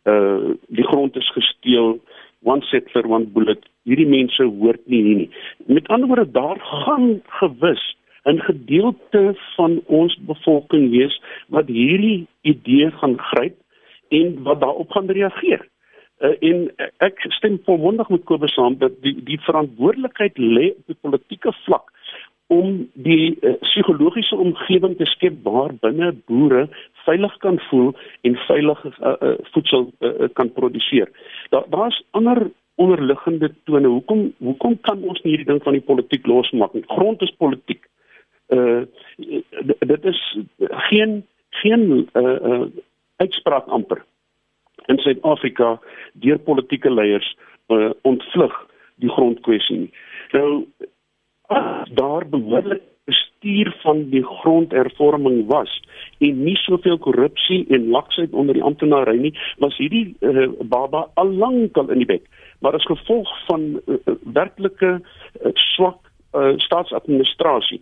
[0.06, 1.96] uh, die grond is gesteel,
[2.42, 5.30] one settler one bullet hierdie mense hoort nie hier nie.
[5.66, 7.84] Met ander woorde daar gaan gewis
[8.26, 13.54] 'n gedeelte van ons bevolking wees wat hierdie idee gaan gryp
[14.08, 15.68] en wat daarop gaan reageer.
[16.20, 16.70] Uh, en
[17.04, 21.92] ek stem volmondig met Kobus saam dat die die verantwoordelikheid lê op die politieke vlak
[22.46, 26.66] om die uh, psigologiese omgewing te skep waar binne boere
[27.06, 27.90] veilig kan voel
[28.22, 31.10] en veilig uh, uh, voedsel uh, kan produseer.
[31.50, 33.88] Daar daar's ander onderliggende tone.
[33.88, 36.84] Hoekom hoekom kan ons nie hierdie ding van die politiek losmaak nie?
[36.86, 37.88] Grond is politiek.
[38.52, 38.84] Uh
[39.92, 40.20] dit is
[40.90, 41.24] geen
[41.62, 42.66] geen uh, uh
[43.16, 44.04] uitspraak amper
[44.86, 45.78] in Suid-Afrika
[46.12, 47.36] deur politieke leiers
[47.72, 48.54] uh, ontvlug
[49.02, 49.92] die grondkwessie nie.
[50.36, 50.66] Nou
[51.94, 55.70] daar behoorlik bestuur van die grondhervorming was
[56.18, 59.32] en nie soveel korrupsie en laksheid onder die amptenare nie,
[59.62, 62.26] was hierdie uh, baba al lank al in die bek.
[62.60, 64.00] Maar as gevolg van uh,
[64.34, 66.00] werklike uh, swak
[66.34, 67.80] uh, staatsadministrasie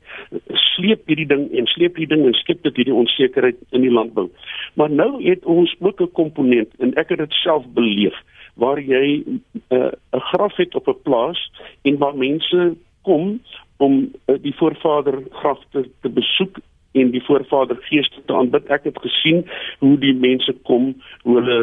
[0.74, 4.29] sleep hierdie ding en sleep hierdie ding en skep dit hierdie onsekerheid in die landbou.
[4.74, 8.16] Maar nou het ons ook 'n komponent en ek het dit self beleef
[8.55, 11.50] waar jy 'n uh, graf het op 'n plaas
[11.83, 13.40] en waar mense kom
[13.83, 16.61] om uh, die voorvader graf te, te besoek
[16.95, 18.69] en die voorvader geeste te aanbid.
[18.71, 19.43] Ek het gesien
[19.83, 20.93] hoe die mense kom,
[21.25, 21.59] hoe hulle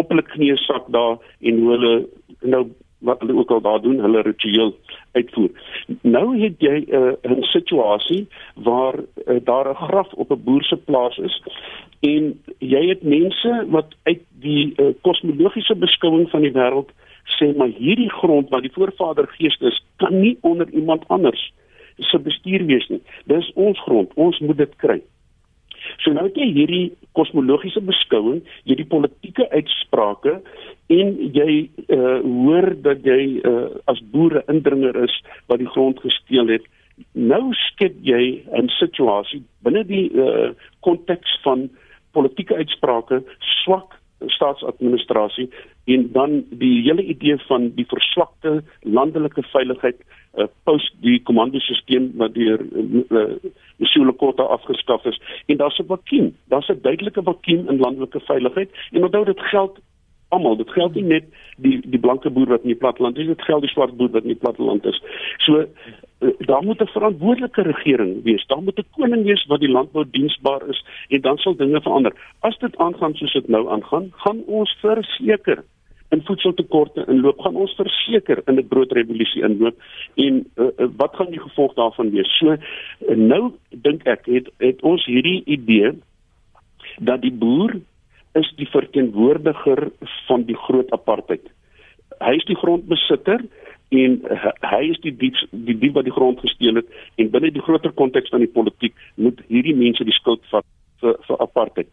[0.00, 1.94] op hulle knieë sak daar en hoe hulle
[2.54, 2.64] nou
[3.02, 4.70] wat hulle ook al daar doen, hulle ritueel
[5.12, 5.50] uitvoer.
[6.00, 10.76] Nou het jy uh, 'n situasie waar uh, daar 'n graf op 'n boer se
[10.76, 11.42] plaas is
[12.00, 16.90] en jy het mense wat uit die uh, kosmologiese beskouing van die wêreld
[17.38, 21.52] sê maar hierdie grond wat die voorvader gees is kan nie onder iemand anders
[21.98, 23.00] se bestuur wees nie.
[23.30, 24.12] Dis ons grond.
[24.14, 25.00] Ons moet dit kry.
[26.02, 26.84] So nou het jy hierdie
[27.18, 30.36] kosmologiese beskouing, jy die politieke uitsprake
[30.94, 31.56] en jy
[31.88, 35.16] uh hoor dat jy uh as boere indringer is
[35.50, 36.66] wat die grond gesteel het.
[37.18, 41.68] Nou skep jy 'n situasie binne die uh konteks van
[42.12, 43.22] politieke uitsprake,
[43.64, 45.50] swak staatsadministrasie
[45.84, 49.96] en dan die hele idee van die verswakte landelike veiligheid
[50.34, 52.62] uh, post die komandosisteem wat deur
[53.76, 55.20] Mosule uh, Kota afgeskaf is.
[55.46, 59.78] En daar's 'n vakuum daar's 'n duidelike vakuum in landelike veiligheid en onthou dit geld
[60.32, 60.56] almal.
[60.56, 61.24] Dit geld nie net
[61.64, 64.26] die die blanke boer wat in die platteland is dit geld die swart boer wat
[64.26, 65.00] in die platteland is.
[65.46, 68.46] So uh, daar moet 'n verantwoordelike regering wees.
[68.46, 72.12] Daar moet 'n koning wees wat die landbou diensbaar is en dan sal dinge verander.
[72.40, 75.64] As dit aangaan soos dit nou aangaan gaan ons verseker
[76.12, 79.76] in voedseltekorte inloop gaan ons verseker in 'n broodrevolusie inloop
[80.14, 82.38] en uh, uh, wat gaan die gevolg daarvan wees?
[82.38, 85.92] So uh, nou dink ek het het ons hierdie idee
[86.98, 87.80] dat die boer
[88.38, 89.90] is die verteenwoordiger
[90.26, 91.44] van die groot apartheid.
[92.22, 93.44] Hy is die grondbesitter
[93.92, 94.20] en
[94.64, 96.88] hy is die diep die diep wat die grond gesteel het
[97.20, 100.66] en binne die groter konteks van die politiek moet hierdie mense die skuld vat
[101.02, 101.90] vir vir apartheid.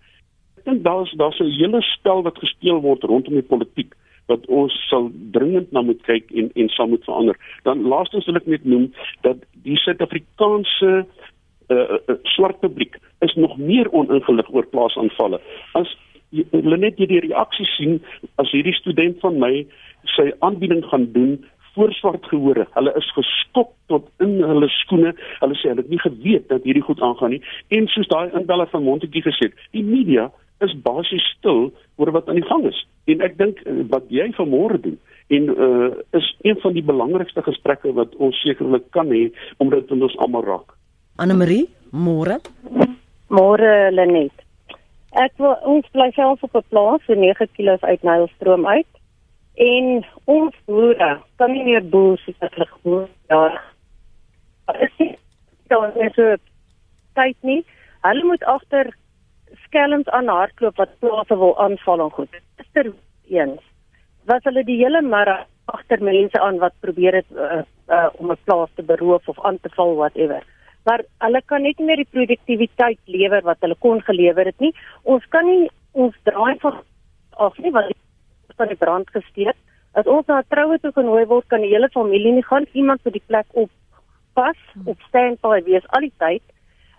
[0.60, 3.96] Ek dink daar's daar's 'n hele spel wat gespeel word rondom die politiek
[4.30, 7.38] wat ons sal dringend na moet kyk en en sal moet verander.
[7.64, 10.92] Dan laastens wil ek net noem dat die Suid-Afrikaanse
[11.70, 15.42] uh, uh, swart publiek is nog meer oningelig oor plaasaanvalle
[15.74, 15.98] as
[16.32, 18.00] hulle net hierdie reaksie sien
[18.42, 19.54] as hierdie student van my
[20.16, 21.40] sy aanbieding gaan doen
[21.74, 22.66] voor swart gehore.
[22.74, 25.14] Hulle is geskok tot in hulle skoene.
[25.40, 27.44] Hulle sê hulle het nie geweet dat hierdie goed aangaan nie.
[27.70, 30.30] En soos daai inbeller van Montetjie gesê het, die media
[30.66, 32.82] is basies stil oor wat aan die gang is.
[33.08, 37.42] En ek dink eh, wat jy vanmôre doen en uh, is een van die belangrikste
[37.46, 39.28] gesprekke wat ons sekerlik kan hê
[39.62, 40.74] omdat dit ons almal raak.
[41.22, 42.40] Anne Marie, môre.
[43.30, 44.34] Môre Lenet.
[45.18, 48.94] Ek wil ons bly self op 'n plaas so 9 km uit Nylstroom uit.
[49.56, 53.62] En ons boere kan nie meer boer soos hulle geboer ja.
[54.80, 55.18] Is nie
[55.68, 56.42] dan is dit
[57.14, 57.66] tyd nie.
[58.02, 58.94] Hulle moet agter
[59.66, 62.30] skelms aan hardloop wat plase wil aanval en goed.
[62.58, 62.94] Gister
[63.28, 63.62] eens
[64.26, 68.38] was hulle die hele middag agter mense aan wat probeer het uh, uh, om 'n
[68.44, 70.44] plaas te beroof of aan te val whatever
[70.90, 74.72] maar hulle kan net nie meer die produktiwiteit lewer wat hulle kon gelewer het nie.
[75.04, 76.80] Ons kan nie ons draai van
[77.46, 77.94] af nie want
[78.58, 79.58] van die brand gesteek.
[80.00, 83.02] As ons na 'n troue toe genooi word, kan die hele familie nie gaan iemand
[83.02, 83.70] vir die plek op
[84.34, 86.44] pas op standby wees al die tyd.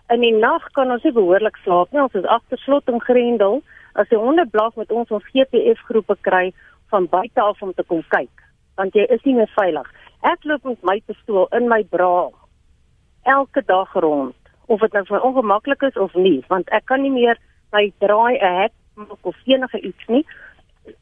[0.09, 2.01] In die nag kan ons nie behoorlik slaap nie.
[2.01, 3.61] Ons is agter slot en grendel.
[3.95, 6.53] As die honde blaf met ons ons GPS groepe kry
[6.89, 8.35] van buite af om te kom kyk,
[8.75, 9.87] want jy is nie meer veilig.
[10.23, 12.29] Ek loop met my pistool in my bra
[13.23, 17.01] elke dag rond of dit nou vir my ongemaklik is of nie want ek kan
[17.01, 17.39] nie meer
[17.71, 20.25] by draai 'n hek maak of enige iets nie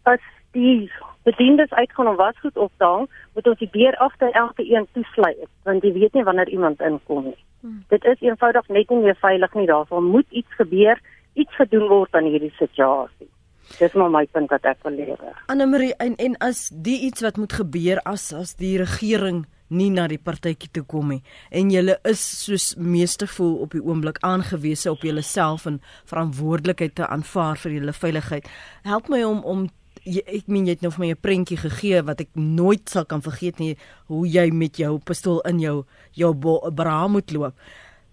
[0.04, 0.20] as
[0.52, 0.92] die
[1.24, 5.50] bediendes uitgaan om wasgoed op te hang moet ons die deur agter elke een toesluit
[5.64, 7.84] want jy weet nie wanneer iemand inkom nie hmm.
[7.90, 11.02] dit is eenvoudig net nie meer veilig nie daarvan moet iets gebeur
[11.34, 13.30] iets gedoen word aan hierdie situasie
[13.78, 15.36] Dis maar my punt wat ek wil lewer.
[15.46, 19.90] Anne Marie en en as die iets wat moet gebeur as as die regering nie
[19.90, 24.18] na die partytjie toe kom nie en julle is soos meeste voel op die oomblik
[24.26, 28.50] aangewese op julleself en verantwoordelikheid te aanvaar vir julle veiligheid.
[28.84, 29.68] Help my om om
[30.04, 33.06] jy, ek meen jy het nou vir my 'n prentjie gegee wat ek nooit sal
[33.06, 33.78] kan vergeet nie
[34.08, 36.34] hoe jy met jou pistool in jou jou
[36.72, 37.56] bra moet loop.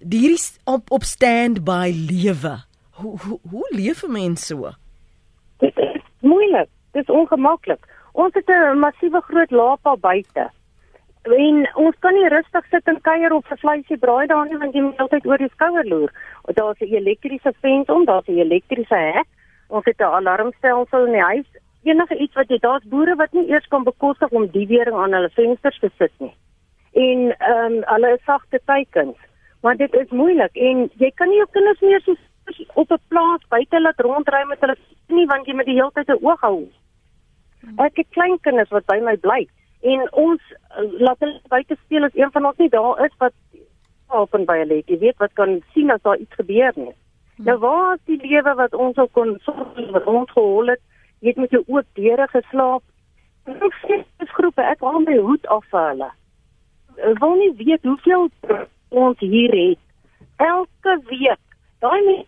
[0.01, 2.65] Hierdie op op standby lewe.
[2.91, 4.73] Hoe hoe hoe leef 'n mens so?
[5.59, 6.69] Dit is moeilik.
[6.93, 7.81] Dit is ongemaklik.
[8.13, 10.51] Ons het 'n massiewe groot laapa buite.
[11.27, 14.81] En ons kan nie rustig sit en kuier 'n vleisie braai daar nie want jy
[14.81, 16.13] moet altyd oor die skouer loer.
[16.55, 19.27] Daar's 'n elektriese venster om, daar's 'n elektriese hek.
[19.69, 21.47] Ons het 'n alarmstelsel in die huis.
[21.83, 25.13] Enige iets wat jy daar's boere wat nie eers kan bekostig om die wering aan
[25.13, 26.35] hulle vensters te sit nie.
[26.93, 29.17] En ehm um, hulle is sagte teikens.
[29.63, 32.15] Maar dit is moeilik en jy kan nie jou kinders meer so
[32.75, 34.77] op 'n plaas buite laat rondry met hulle
[35.09, 36.69] nie want jy moet die hele tyd 'n oog hou.
[37.79, 39.49] Ek het klein kinders wat by my bly
[39.93, 43.35] en ons uh, laat hulle buite speel as een van ons nie daar is wat
[44.21, 46.93] open by hulle jy weet wat kan sien as daar iets gebeur nie.
[47.37, 47.47] Hmm.
[47.49, 50.83] nou waar is die lewe wat ons ook kon sorg wat ons gehol het?
[51.21, 52.83] Jy het met jou oop deure geslaap.
[53.47, 56.11] Sê dis groepe ek haal my hoed af vir hulle.
[57.11, 58.31] Ek wil nie weet hoeveel
[58.91, 59.83] ons hier het.
[60.37, 61.43] Elke week
[61.81, 62.27] daai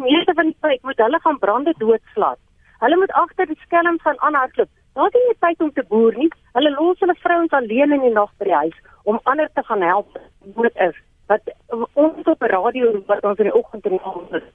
[0.00, 2.40] meeste van die tyd moet hulle gaan brande doodslaan
[2.82, 6.30] hulle moet agter die skelms gaan aanhardloop Daar het nie tyd om te boer nie.
[6.52, 9.82] Hulle los hulle vrouens alleen in die nag by die huis om ander te gaan
[9.82, 10.18] help.
[10.54, 10.96] Moet is
[11.30, 11.54] wat
[11.92, 14.48] ons op radio wat ons in die oggend en aand is.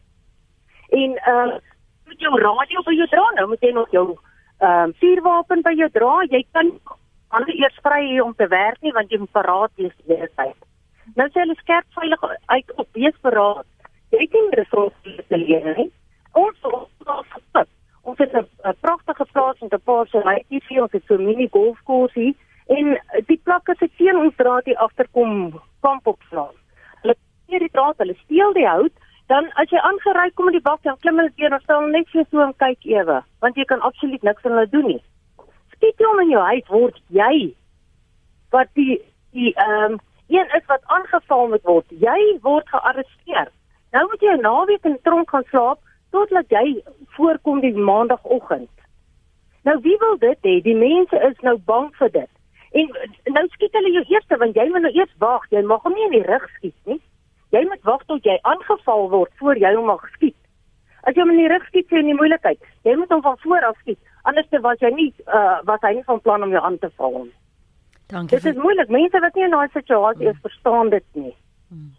[0.89, 1.56] En uh
[2.06, 4.06] moet jou radio by jou dra nou, moet jy nog jou
[4.60, 6.13] ehm uh, vuurwapen by jou dra.
[6.30, 6.71] Jy kan
[7.28, 10.30] ander eers vry hier om te werk nie want jy moet paraat wees die hele
[10.36, 10.58] tyd.
[11.15, 13.65] Nou sê hulle skerp veilig uit op wees paraat.
[14.12, 15.91] Jy het nie resurses te leer nie.
[16.34, 17.65] Ons ons gepik.
[17.65, 17.74] Ons
[18.13, 22.35] het 'n pragtige plaas met 'n paar serytjies, ons het so mini golfkoersie
[22.67, 26.55] en die plakke se teen ons draad hier agterkom kamp op plaas.
[27.01, 28.91] Hulle steel die draad, hulle steel die hout,
[29.27, 32.09] dan as jy aangery kom in die bak dan klim hulle weer en staan net
[32.09, 35.03] vir so 'n kyk ewe, want jy kan absoluut niks aan hulle doen nie.
[35.75, 37.55] Skiet jy hom in jou huis word jy
[38.51, 41.85] wat die die ehm um, een is wat aangeval moet word.
[41.89, 43.49] Jy word gearresteer.
[43.91, 45.79] Nou moet jy 'n naweek in tronk gaan slaap
[46.15, 46.80] totdat jy
[47.17, 48.71] voorkom die maandagooggend.
[49.67, 50.56] Nou wie wil dit hê?
[50.63, 52.32] Die mense is nou bang vir dit.
[52.75, 52.89] En
[53.34, 55.47] nou skiet hulle jou eers want jy moet nou eers wag.
[55.51, 56.99] Jy mag hom nie in die rug skiet nie.
[57.56, 60.38] Jy moet wag tot jy aangeval word voor jy hom mag skiet.
[61.06, 62.62] As jy hom in die rug skiet, sien jy die moeilikheid.
[62.88, 63.99] Jy moet hom van voor af skiet.
[64.30, 66.91] Anders te was jy nie uh was hy nie van plan om jou aan te
[66.97, 67.36] val nie.
[68.13, 68.38] Dankie.
[68.38, 68.89] Dit is moeilik.
[68.93, 71.34] Mense wat nie in daai situasie is, verstaan dit nie.
[71.69, 71.93] Hmm.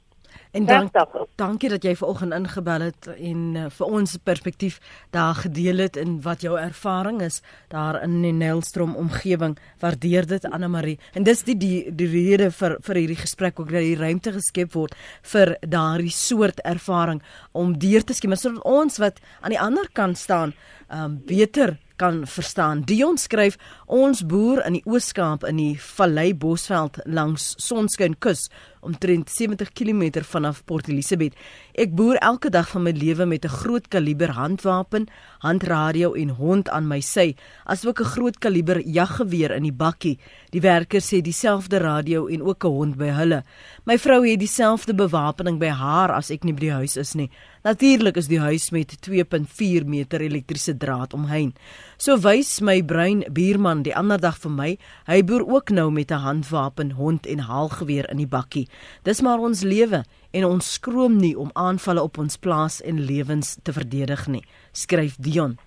[0.56, 0.94] En dank,
[1.36, 4.78] dankie dat jy vanoggend ingebel het en uh, vir ons perspektief
[5.12, 9.58] daar gedeel het en wat jou ervaring is daar in die Nelstroom omgewing.
[9.84, 10.96] Waardeer dit Anne Marie.
[11.12, 14.72] En dis die die, die rede vir vir hierdie gesprek ook dat hier ruimte geskep
[14.72, 14.96] word
[15.28, 17.20] vir daardie soort ervaring
[17.52, 20.56] om deur te skiem sodat ons wat aan die ander kant staan,
[20.88, 22.82] um beter kan verstaan.
[22.82, 28.48] Dion skryf ons boer in die Oos-Kaap in die Vallei Bosveld langs Sonskyn Kus
[28.86, 31.34] omtrent 70 km vanaf Port Elizabeth.
[31.74, 35.08] Ek boer elke dag van my lewe met 'n groot kaliber handwapen,
[35.40, 37.34] handradio en hond aan my sy,
[37.66, 40.18] asook 'n groot kaliber jaggeweer in die bakkie.
[40.50, 43.42] Die werkers sê dieselfde radio en ook 'n hond by hulle.
[43.84, 47.30] My vrou het dieselfde bewapening by haar as ek nie by die huis is nie.
[47.66, 51.56] Natuurlik is die huis met 2.4 meter elektriese draad omheind.
[51.98, 54.68] So wys my bruin buurman die ander dag vir my,
[55.10, 58.68] hy boer ook nou met 'n handwapen, hond en haalgeweer in die bakkie.
[59.02, 63.56] Dis maar ons lewe en ons skroom nie om aanvalle op ons plaas en lewens
[63.62, 65.58] te verdedig nie, skryf Dion.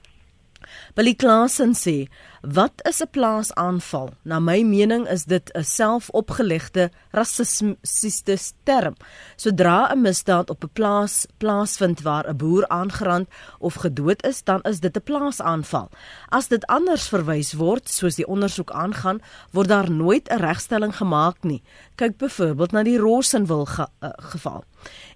[0.93, 2.07] Billy Klasen sê,
[2.41, 4.09] "Wat is 'n plaasaanval?
[4.23, 8.95] Na my mening is dit 'n selfopgelegde rassistiese term.
[9.35, 13.27] Sodra 'n misdaad op 'n plaas plaasvind waar 'n boer aangerand
[13.59, 15.89] of gedood is, dan is dit 'n plaasaanval.
[16.29, 21.43] As dit anders verwys word, soos die ondersoek aangaan, word daar nooit 'n regstelling gemaak
[21.43, 21.63] nie.
[21.95, 24.63] Kyk byvoorbeeld na die Rossenwil ge, uh, geval.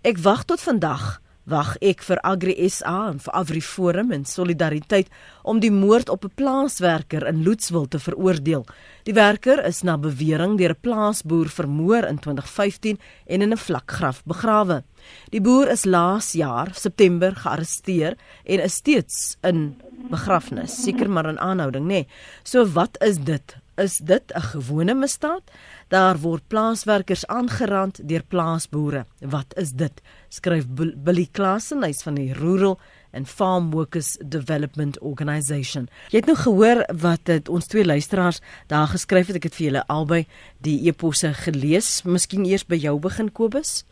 [0.01, 5.09] Ek wag tot vandag wag ek vir Agri SA en vir AfriForum en Solidariteit
[5.43, 8.65] om die moord op 'n plaaswerker in Loetswil te veroordeel.
[9.03, 14.23] Die werker is na bewering deur 'n plaasboer vermoor in 2015 en in 'n vlakgraf
[14.23, 14.83] begrawe.
[15.31, 19.75] Die boer is laas jaar September gearresteer en is steeds in
[20.09, 21.87] begrafnis, seker maar in aanhouding, nê.
[21.87, 22.07] Nee.
[22.43, 23.62] So wat is dit?
[23.75, 25.41] Is dit 'n gewone misdaad?
[25.87, 29.05] Daar word plaaswerkers aangerand deur plaasboere.
[29.19, 30.01] Wat is dit?
[30.29, 30.65] Skryf
[31.03, 32.79] Billy Klassen, hy's van die Rural
[33.13, 35.89] and Farm Workers Development Organisation.
[36.09, 39.35] Jy het nou gehoor wat het ons twee luisteraars daar geskryf het.
[39.35, 40.25] Ek het vir julle albei
[40.61, 42.03] die eposse gelees.
[42.03, 43.85] Miskien eers by jou begin Kobus?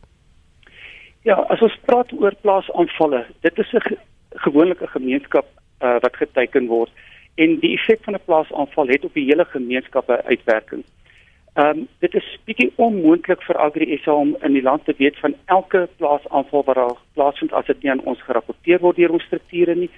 [1.21, 3.97] Ja, as ons praat oor plaasaanvalle, dit is 'n ge
[4.29, 5.45] gewoonlike gemeenskap
[5.81, 6.91] uh, wat geteken word
[7.35, 10.83] en die effek van 'n plaasaanval het op die hele gemeenskap 'n uitwerking.
[11.53, 15.17] Ehm um, dit is bietjie onmoontlik vir Agri SA om in die land te weet
[15.19, 19.23] van elke plaasaanval wat daar plaasvind as dit nie aan ons gerapporteer word deur ons
[19.23, 19.89] strukture nie.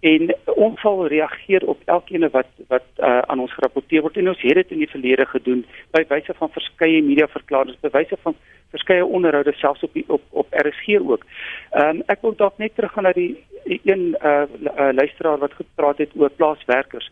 [0.00, 4.54] En onval reageer op elkeen wat wat uh, aan ons gerapporteer word en ons het
[4.54, 8.36] dit in die verlede gedoen by wyse van verskeie media verklaringe, by wyse van
[8.70, 11.24] verskeie onderhoude selfs op die, op op RSG ook.
[11.70, 15.98] Ehm um, ek wil dalk net teruggaan na die, een uh, uh, luisteraar wat gepraat
[15.98, 17.10] het oor plaaswerkers.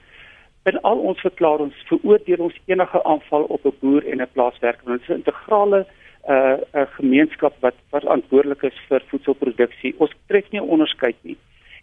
[0.71, 4.93] In al ons verklaringe veroordeel ons enige aanval op 'n boer en 'n plaaswerker.
[4.93, 5.87] Dit is 'n integrale
[6.29, 9.95] 'n uh, 'n gemeenskap wat verantwoordelik is vir voedselproduksie.
[9.99, 11.37] Ons tref nie onderskeid nie.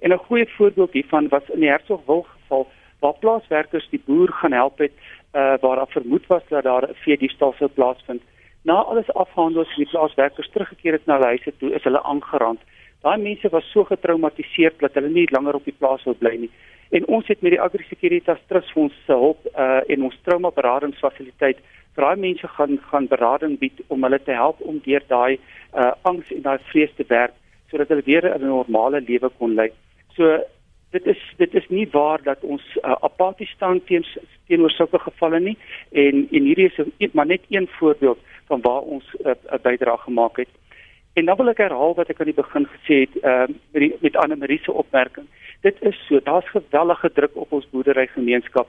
[0.04, 2.68] En 'n goeie voorbeeld hiervan was in die Hertsgwil geval
[3.00, 4.92] waar plaaswerkers die boer gaan help het
[5.34, 8.22] uh, waar daar vermoed was dat daar 'n veediefstal sou plaasvind.
[8.62, 12.60] Na alles afgehandel is die plaaswerkers teruggekeer het na hulle huise toe, is hulle aangerand.
[13.02, 16.52] Daai mense was so getraumatiseer dat hulle nie langer op die plaas wou bly nie.
[16.90, 20.52] En ons het met die Agri Securitas Trust Fonds se hulp uh en ons trauma
[20.52, 21.58] beradingsfasiliteit
[21.96, 25.40] vir daai mense gaan gaan berading bied om hulle te help om deur daai
[25.74, 27.34] uh angs en daai vrees te werk
[27.70, 29.72] sodat hulle weer 'n normale lewe kon lei.
[30.16, 30.40] So
[30.94, 34.06] dit is dit is nie waar dat ons uh, apaties staan teen
[34.48, 35.58] teenoor sulke gevalle nie.
[35.92, 39.98] En en hierdie is een, maar net een voorbeeld van waar ons 'n uh, bydrae
[39.98, 40.50] gemaak het.
[41.14, 43.96] En dan wil ek herhaal wat ek aan die begin gesê het uh, met die,
[44.00, 45.28] met Anne Marie se opmerking.
[45.62, 48.68] Dit is so daar's gewellige druk op ons boerderygemeenskap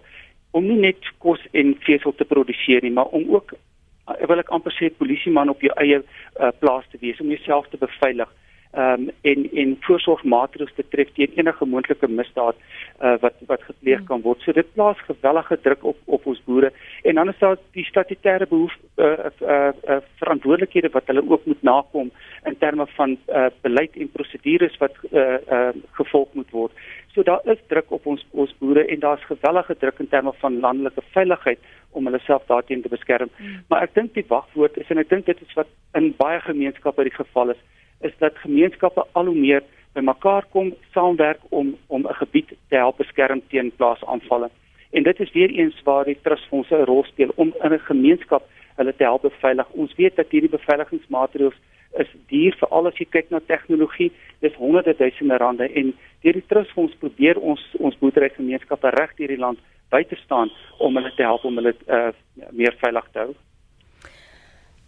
[0.55, 4.53] om nie net kos en vesel te produseer nie maar om ook uh, wil ek
[4.55, 8.30] amper sê polisieman op jou eie uh, plaas te wees om jouself te beveilig
[8.76, 12.56] um, en en voorsorgmaatreëls te tref teen enige moontlike misdaad
[13.00, 14.42] uh, wat wat gepleeg kan word.
[14.42, 16.72] So dit plaas gewellige druk op op ons boere
[17.02, 21.62] en dan is daar die statutêre behoefte uh, uh, uh, verantwoordelikhede wat hulle ook moet
[21.62, 22.10] nakom
[22.44, 25.70] in terme van uh, beleid en prosedures wat uh, uh,
[26.00, 26.72] gevolg moet word.
[27.14, 30.60] So daar is druk op ons ons boere en daar's gewellige druk in terme van
[30.60, 31.58] landelike veiligheid
[31.94, 33.30] om hulle self daarteen te beskerm.
[33.38, 33.60] Mm.
[33.68, 37.06] Maar ek dink die wagwoord is en ek dink dit is wat in baie gemeenskappe
[37.06, 37.62] die geval is,
[38.05, 39.62] is dat gemeenskappe al hoe meer
[39.94, 44.50] bymekaar kom, saamwerk om om 'n gebied te help beskerm teen plaasaanvalle.
[44.90, 48.42] En dit is weer eens waar die trustfondse 'n rol speel om in 'n gemeenskap
[48.76, 49.68] hulle te help beveilig.
[49.70, 51.59] Ons weet dat hierdie beveiligingsmaatreëls
[52.02, 56.46] is duur veral as jy kyk na tegnologie, dis honderde duisende rande en deur die
[56.50, 59.59] trustfonds probeer ons ons boerderygemeenskappe reg deur die land
[59.94, 62.11] by te staan om hulle te help om hulle uh,
[62.50, 63.34] meer veilig te hou.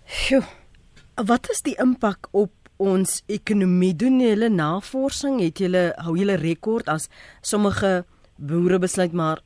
[0.07, 0.43] Sjoe.
[1.27, 2.53] Wat is die impak op
[2.83, 7.09] ons ekonomie doen julle navorsing het julle hou julle rekord as
[7.43, 8.05] sommige
[8.37, 9.41] boere besluit maar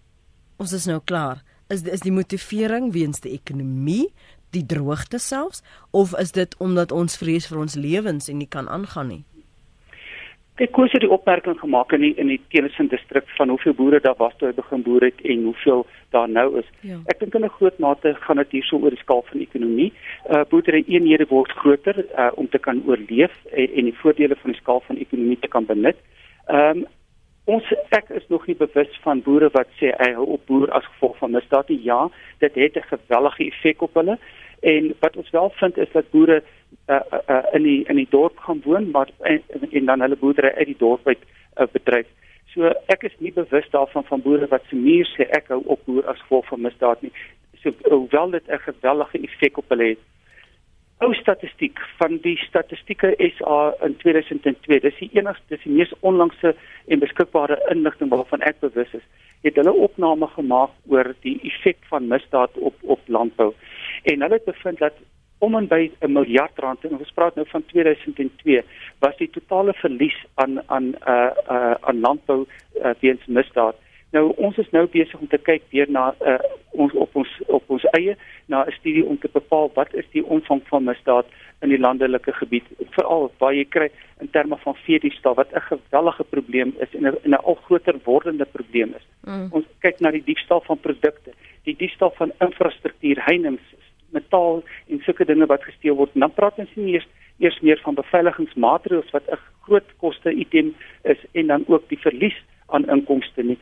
[0.61, 1.45] ons is nou klaar.
[1.71, 4.11] Is is die motivering weens die ekonomie
[4.51, 8.69] die droogte selfs of is dit omdat ons vrees vir ons lewens en nie kan
[8.69, 9.25] aangaan nie
[10.61, 14.01] Ek koers het die opmerking gemaak in die, in die Tennyson distrik van hoeveel boere
[14.05, 16.67] daar was toe hy begin boer het en hoeveel daar nou is.
[16.85, 16.99] Ja.
[17.09, 19.93] Ek dink in 'n groot mate gaan dit hierso oor die skaal van ekonomie.
[20.29, 24.53] Uh boerdery eenhede word groter uh om te kan oorleef en, en die voordele van
[24.53, 25.97] die skaal van ekonomie te kan benut.
[26.47, 26.87] Ehm um,
[27.45, 30.85] ons ek is nog nie bewus van boere wat sê hy hou op boer as
[30.93, 31.73] gevolg van misdaad.
[31.83, 34.19] Ja, dit het 'n gewellige effek op hulle.
[34.61, 36.43] En wat ons wel vind is dat boere
[36.87, 40.53] uh, uh, in die in die dorp gaan woon maar en, en dan hulle boerdery
[40.57, 41.23] uit die dorp uit
[41.57, 42.07] uh, bedryf.
[42.55, 45.85] So ek is nie bewus daarvan van boere wat se muur sê ek hou op
[45.87, 47.13] boer as gevolg van misdaad nie.
[47.63, 50.03] So hoewel dit 'n gewellige effek op hulle het.
[51.01, 56.55] Ou statistiek van die statistieke SA in 2002, dis die enigste dis die mees onlangse
[56.87, 59.07] en beskikbare inligting waarvan ek bewus is.
[59.43, 63.55] Het hulle opname gemaak oor die effek van misdaad op op landbou.
[64.03, 64.93] En hulle het bevind dat
[65.41, 68.63] om en by 'n miljard rand en ons praat nou van 2002
[68.99, 73.77] was die totale verlies aan aan uh uh aan landbou uh, weens misdaad.
[74.13, 76.39] Nou ons is nou besig om te kyk weer na uh
[76.71, 80.25] ons op ons op ons eie na 'n studie om te bepaal wat is die
[80.25, 81.27] omvang van misdaad
[81.61, 83.91] in die landelike gebied veral waar jy kry
[84.21, 88.45] in terme van veediefstal wat 'n gewellige probleem is en 'n 'n al groter wordende
[88.45, 89.07] probleem is.
[89.25, 89.49] Mm.
[89.51, 91.31] Ons kyk na die diefstal van produkte,
[91.65, 93.59] die diefstal van infrastruktuur, heininge,
[94.11, 96.11] metaal en sulke dinge wat gesteel word.
[96.15, 97.09] Dan praat ons nie eers
[97.41, 102.39] eers meer van beveiligingsmaatreëls wat 'n groot koste item is en dan ook die verlies
[102.67, 103.59] aan inkomste nie.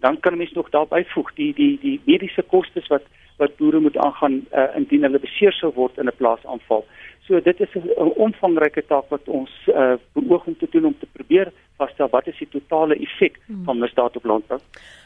[0.00, 3.02] Dan kan mens nog daarby voeg die die die mediese kostes wat
[3.36, 6.84] wat boere moet aangaan uh, indien hulle beseer sou word in 'n plaasaanval.
[7.26, 11.06] So dit is 'n omvangryke taak wat ons uh, beoog om te doen om te
[11.12, 13.64] probeer vasstel wat is die totale effek hmm.
[13.64, 14.60] van misdaad op landbou.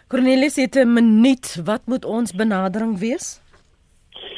[0.08, 3.40] Cornelis het 'n minuut, wat moet ons benadering wees?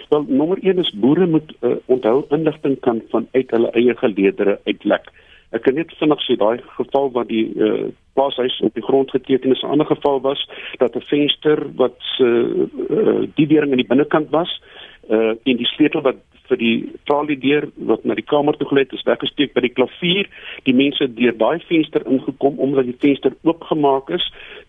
[0.08, 5.10] Wel nommer 1 is boere moet uh, onthou inligting kan vanuit hulle eie geleedere uitlek.
[5.52, 9.52] Ek kan net vinnig sê daai geval wat die uh, plaashuis op die grond geteken
[9.52, 13.82] is, 'n ander geval was dat 'n venster wat se uh, uh, die deuring aan
[13.84, 14.60] die binnekant was
[15.10, 16.16] uh in die sleutel wat
[16.48, 16.76] vir die
[17.08, 20.28] tralie deur wat na die kamer toe gelei het is weggesteek by die klavier
[20.68, 24.24] die mense deur daai venster ingekom omdat die venster oopgemaak is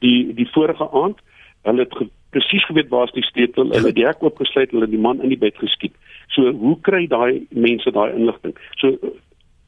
[0.05, 1.21] die die vorige aand
[1.69, 1.95] hulle het
[2.33, 3.71] presies geweet waar is die sleutel.
[3.71, 5.95] Hulle het die hek oopgesluit, hulle die man in die bed geskiet.
[6.35, 8.55] So hoe kry daai mense daai inligting?
[8.81, 9.13] So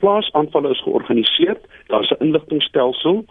[0.03, 1.57] plaasaanvalle is georganiseer.
[1.87, 3.25] Daar's 'n inligtingstelsel.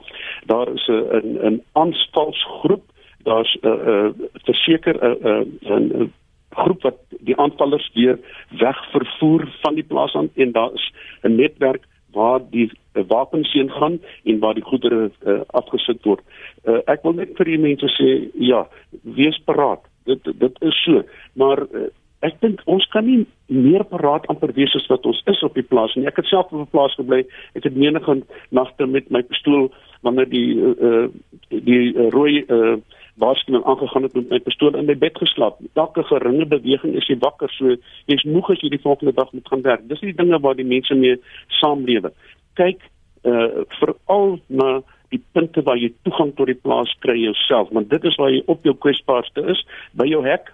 [0.47, 2.85] Daar is 'n 'n aanvalsgroep.
[3.23, 4.15] Daar's 'n 'n
[4.45, 6.13] verseker 'n 'n
[6.51, 8.19] groep wat die aanvallers weer
[8.51, 11.83] wegvervoer van die plaas aan en daar is 'n netwerk
[12.15, 16.23] waar die uh, wapens heen gaan en waar die goedere uh, afgesit word.
[16.65, 18.65] Uh, ek wil net vir die mense sê ja,
[19.03, 19.85] wees paraat.
[20.09, 21.03] Dit dit is so,
[21.41, 21.91] maar uh,
[22.25, 25.67] ek dink ons kan nie meer paraat amper wees as wat ons is op die
[25.67, 26.07] plaas nie.
[26.09, 27.25] Ek het self op 'n plaas gebly.
[27.55, 29.71] Ek het menige nagte met my pistool
[30.03, 31.09] wanneer die uh,
[31.51, 32.77] die uh, rooi uh,
[33.23, 35.59] waarskuwing aangegaan het met my pistool in my bed geslaap.
[35.73, 37.77] Elke geringe beweging is jy wakker, so
[38.11, 39.87] jy's moeg as jy die volgende dag moet gaan werk.
[39.89, 41.21] Dis die dinge waar die mense mee
[41.61, 42.13] saamlewe.
[42.59, 42.83] Kyk
[43.25, 44.83] uh veral na
[45.15, 48.43] die punte waar jy toegang tot die plaas kry jouself, want dit is waar jy
[48.51, 49.63] op jou kwesbaarste is,
[49.93, 50.51] by jou hek.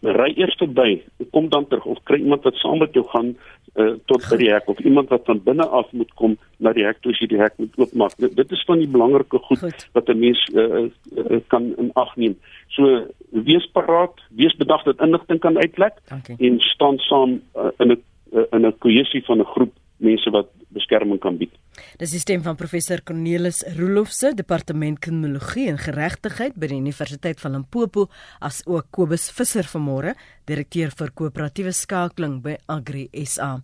[0.00, 1.02] Ry eers verby,
[1.32, 3.34] kom dan terug of kry iemand wat saam met jou gaan
[3.76, 6.86] uh, tot by die hek of iemand wat van binne af moet kom na die
[6.86, 8.16] hek toe as jy die hek moet oopmaak.
[8.22, 9.86] Dit, dit is van die belangrike goed, goed.
[9.92, 12.36] wat 'n mens uh, uh, kan in ag neem.
[12.68, 16.36] So wees paraat, wees bedag dat inligting kan uitlek Dankie.
[16.38, 18.02] en staan saam uh, in 'n
[18.32, 21.52] uh, in 'n kohesie van 'n groep mense wat beskerming kan bied.
[22.00, 27.56] Dis die stem van professor Cornelis Roelofse, departement kriminologie en geregtigheid by die Universiteit van
[27.56, 28.08] Limpopo,
[28.40, 30.16] as ook Kobus Visser vanmôre,
[30.48, 33.56] direkteur vir koöperatiewe skakeling by Agri SA.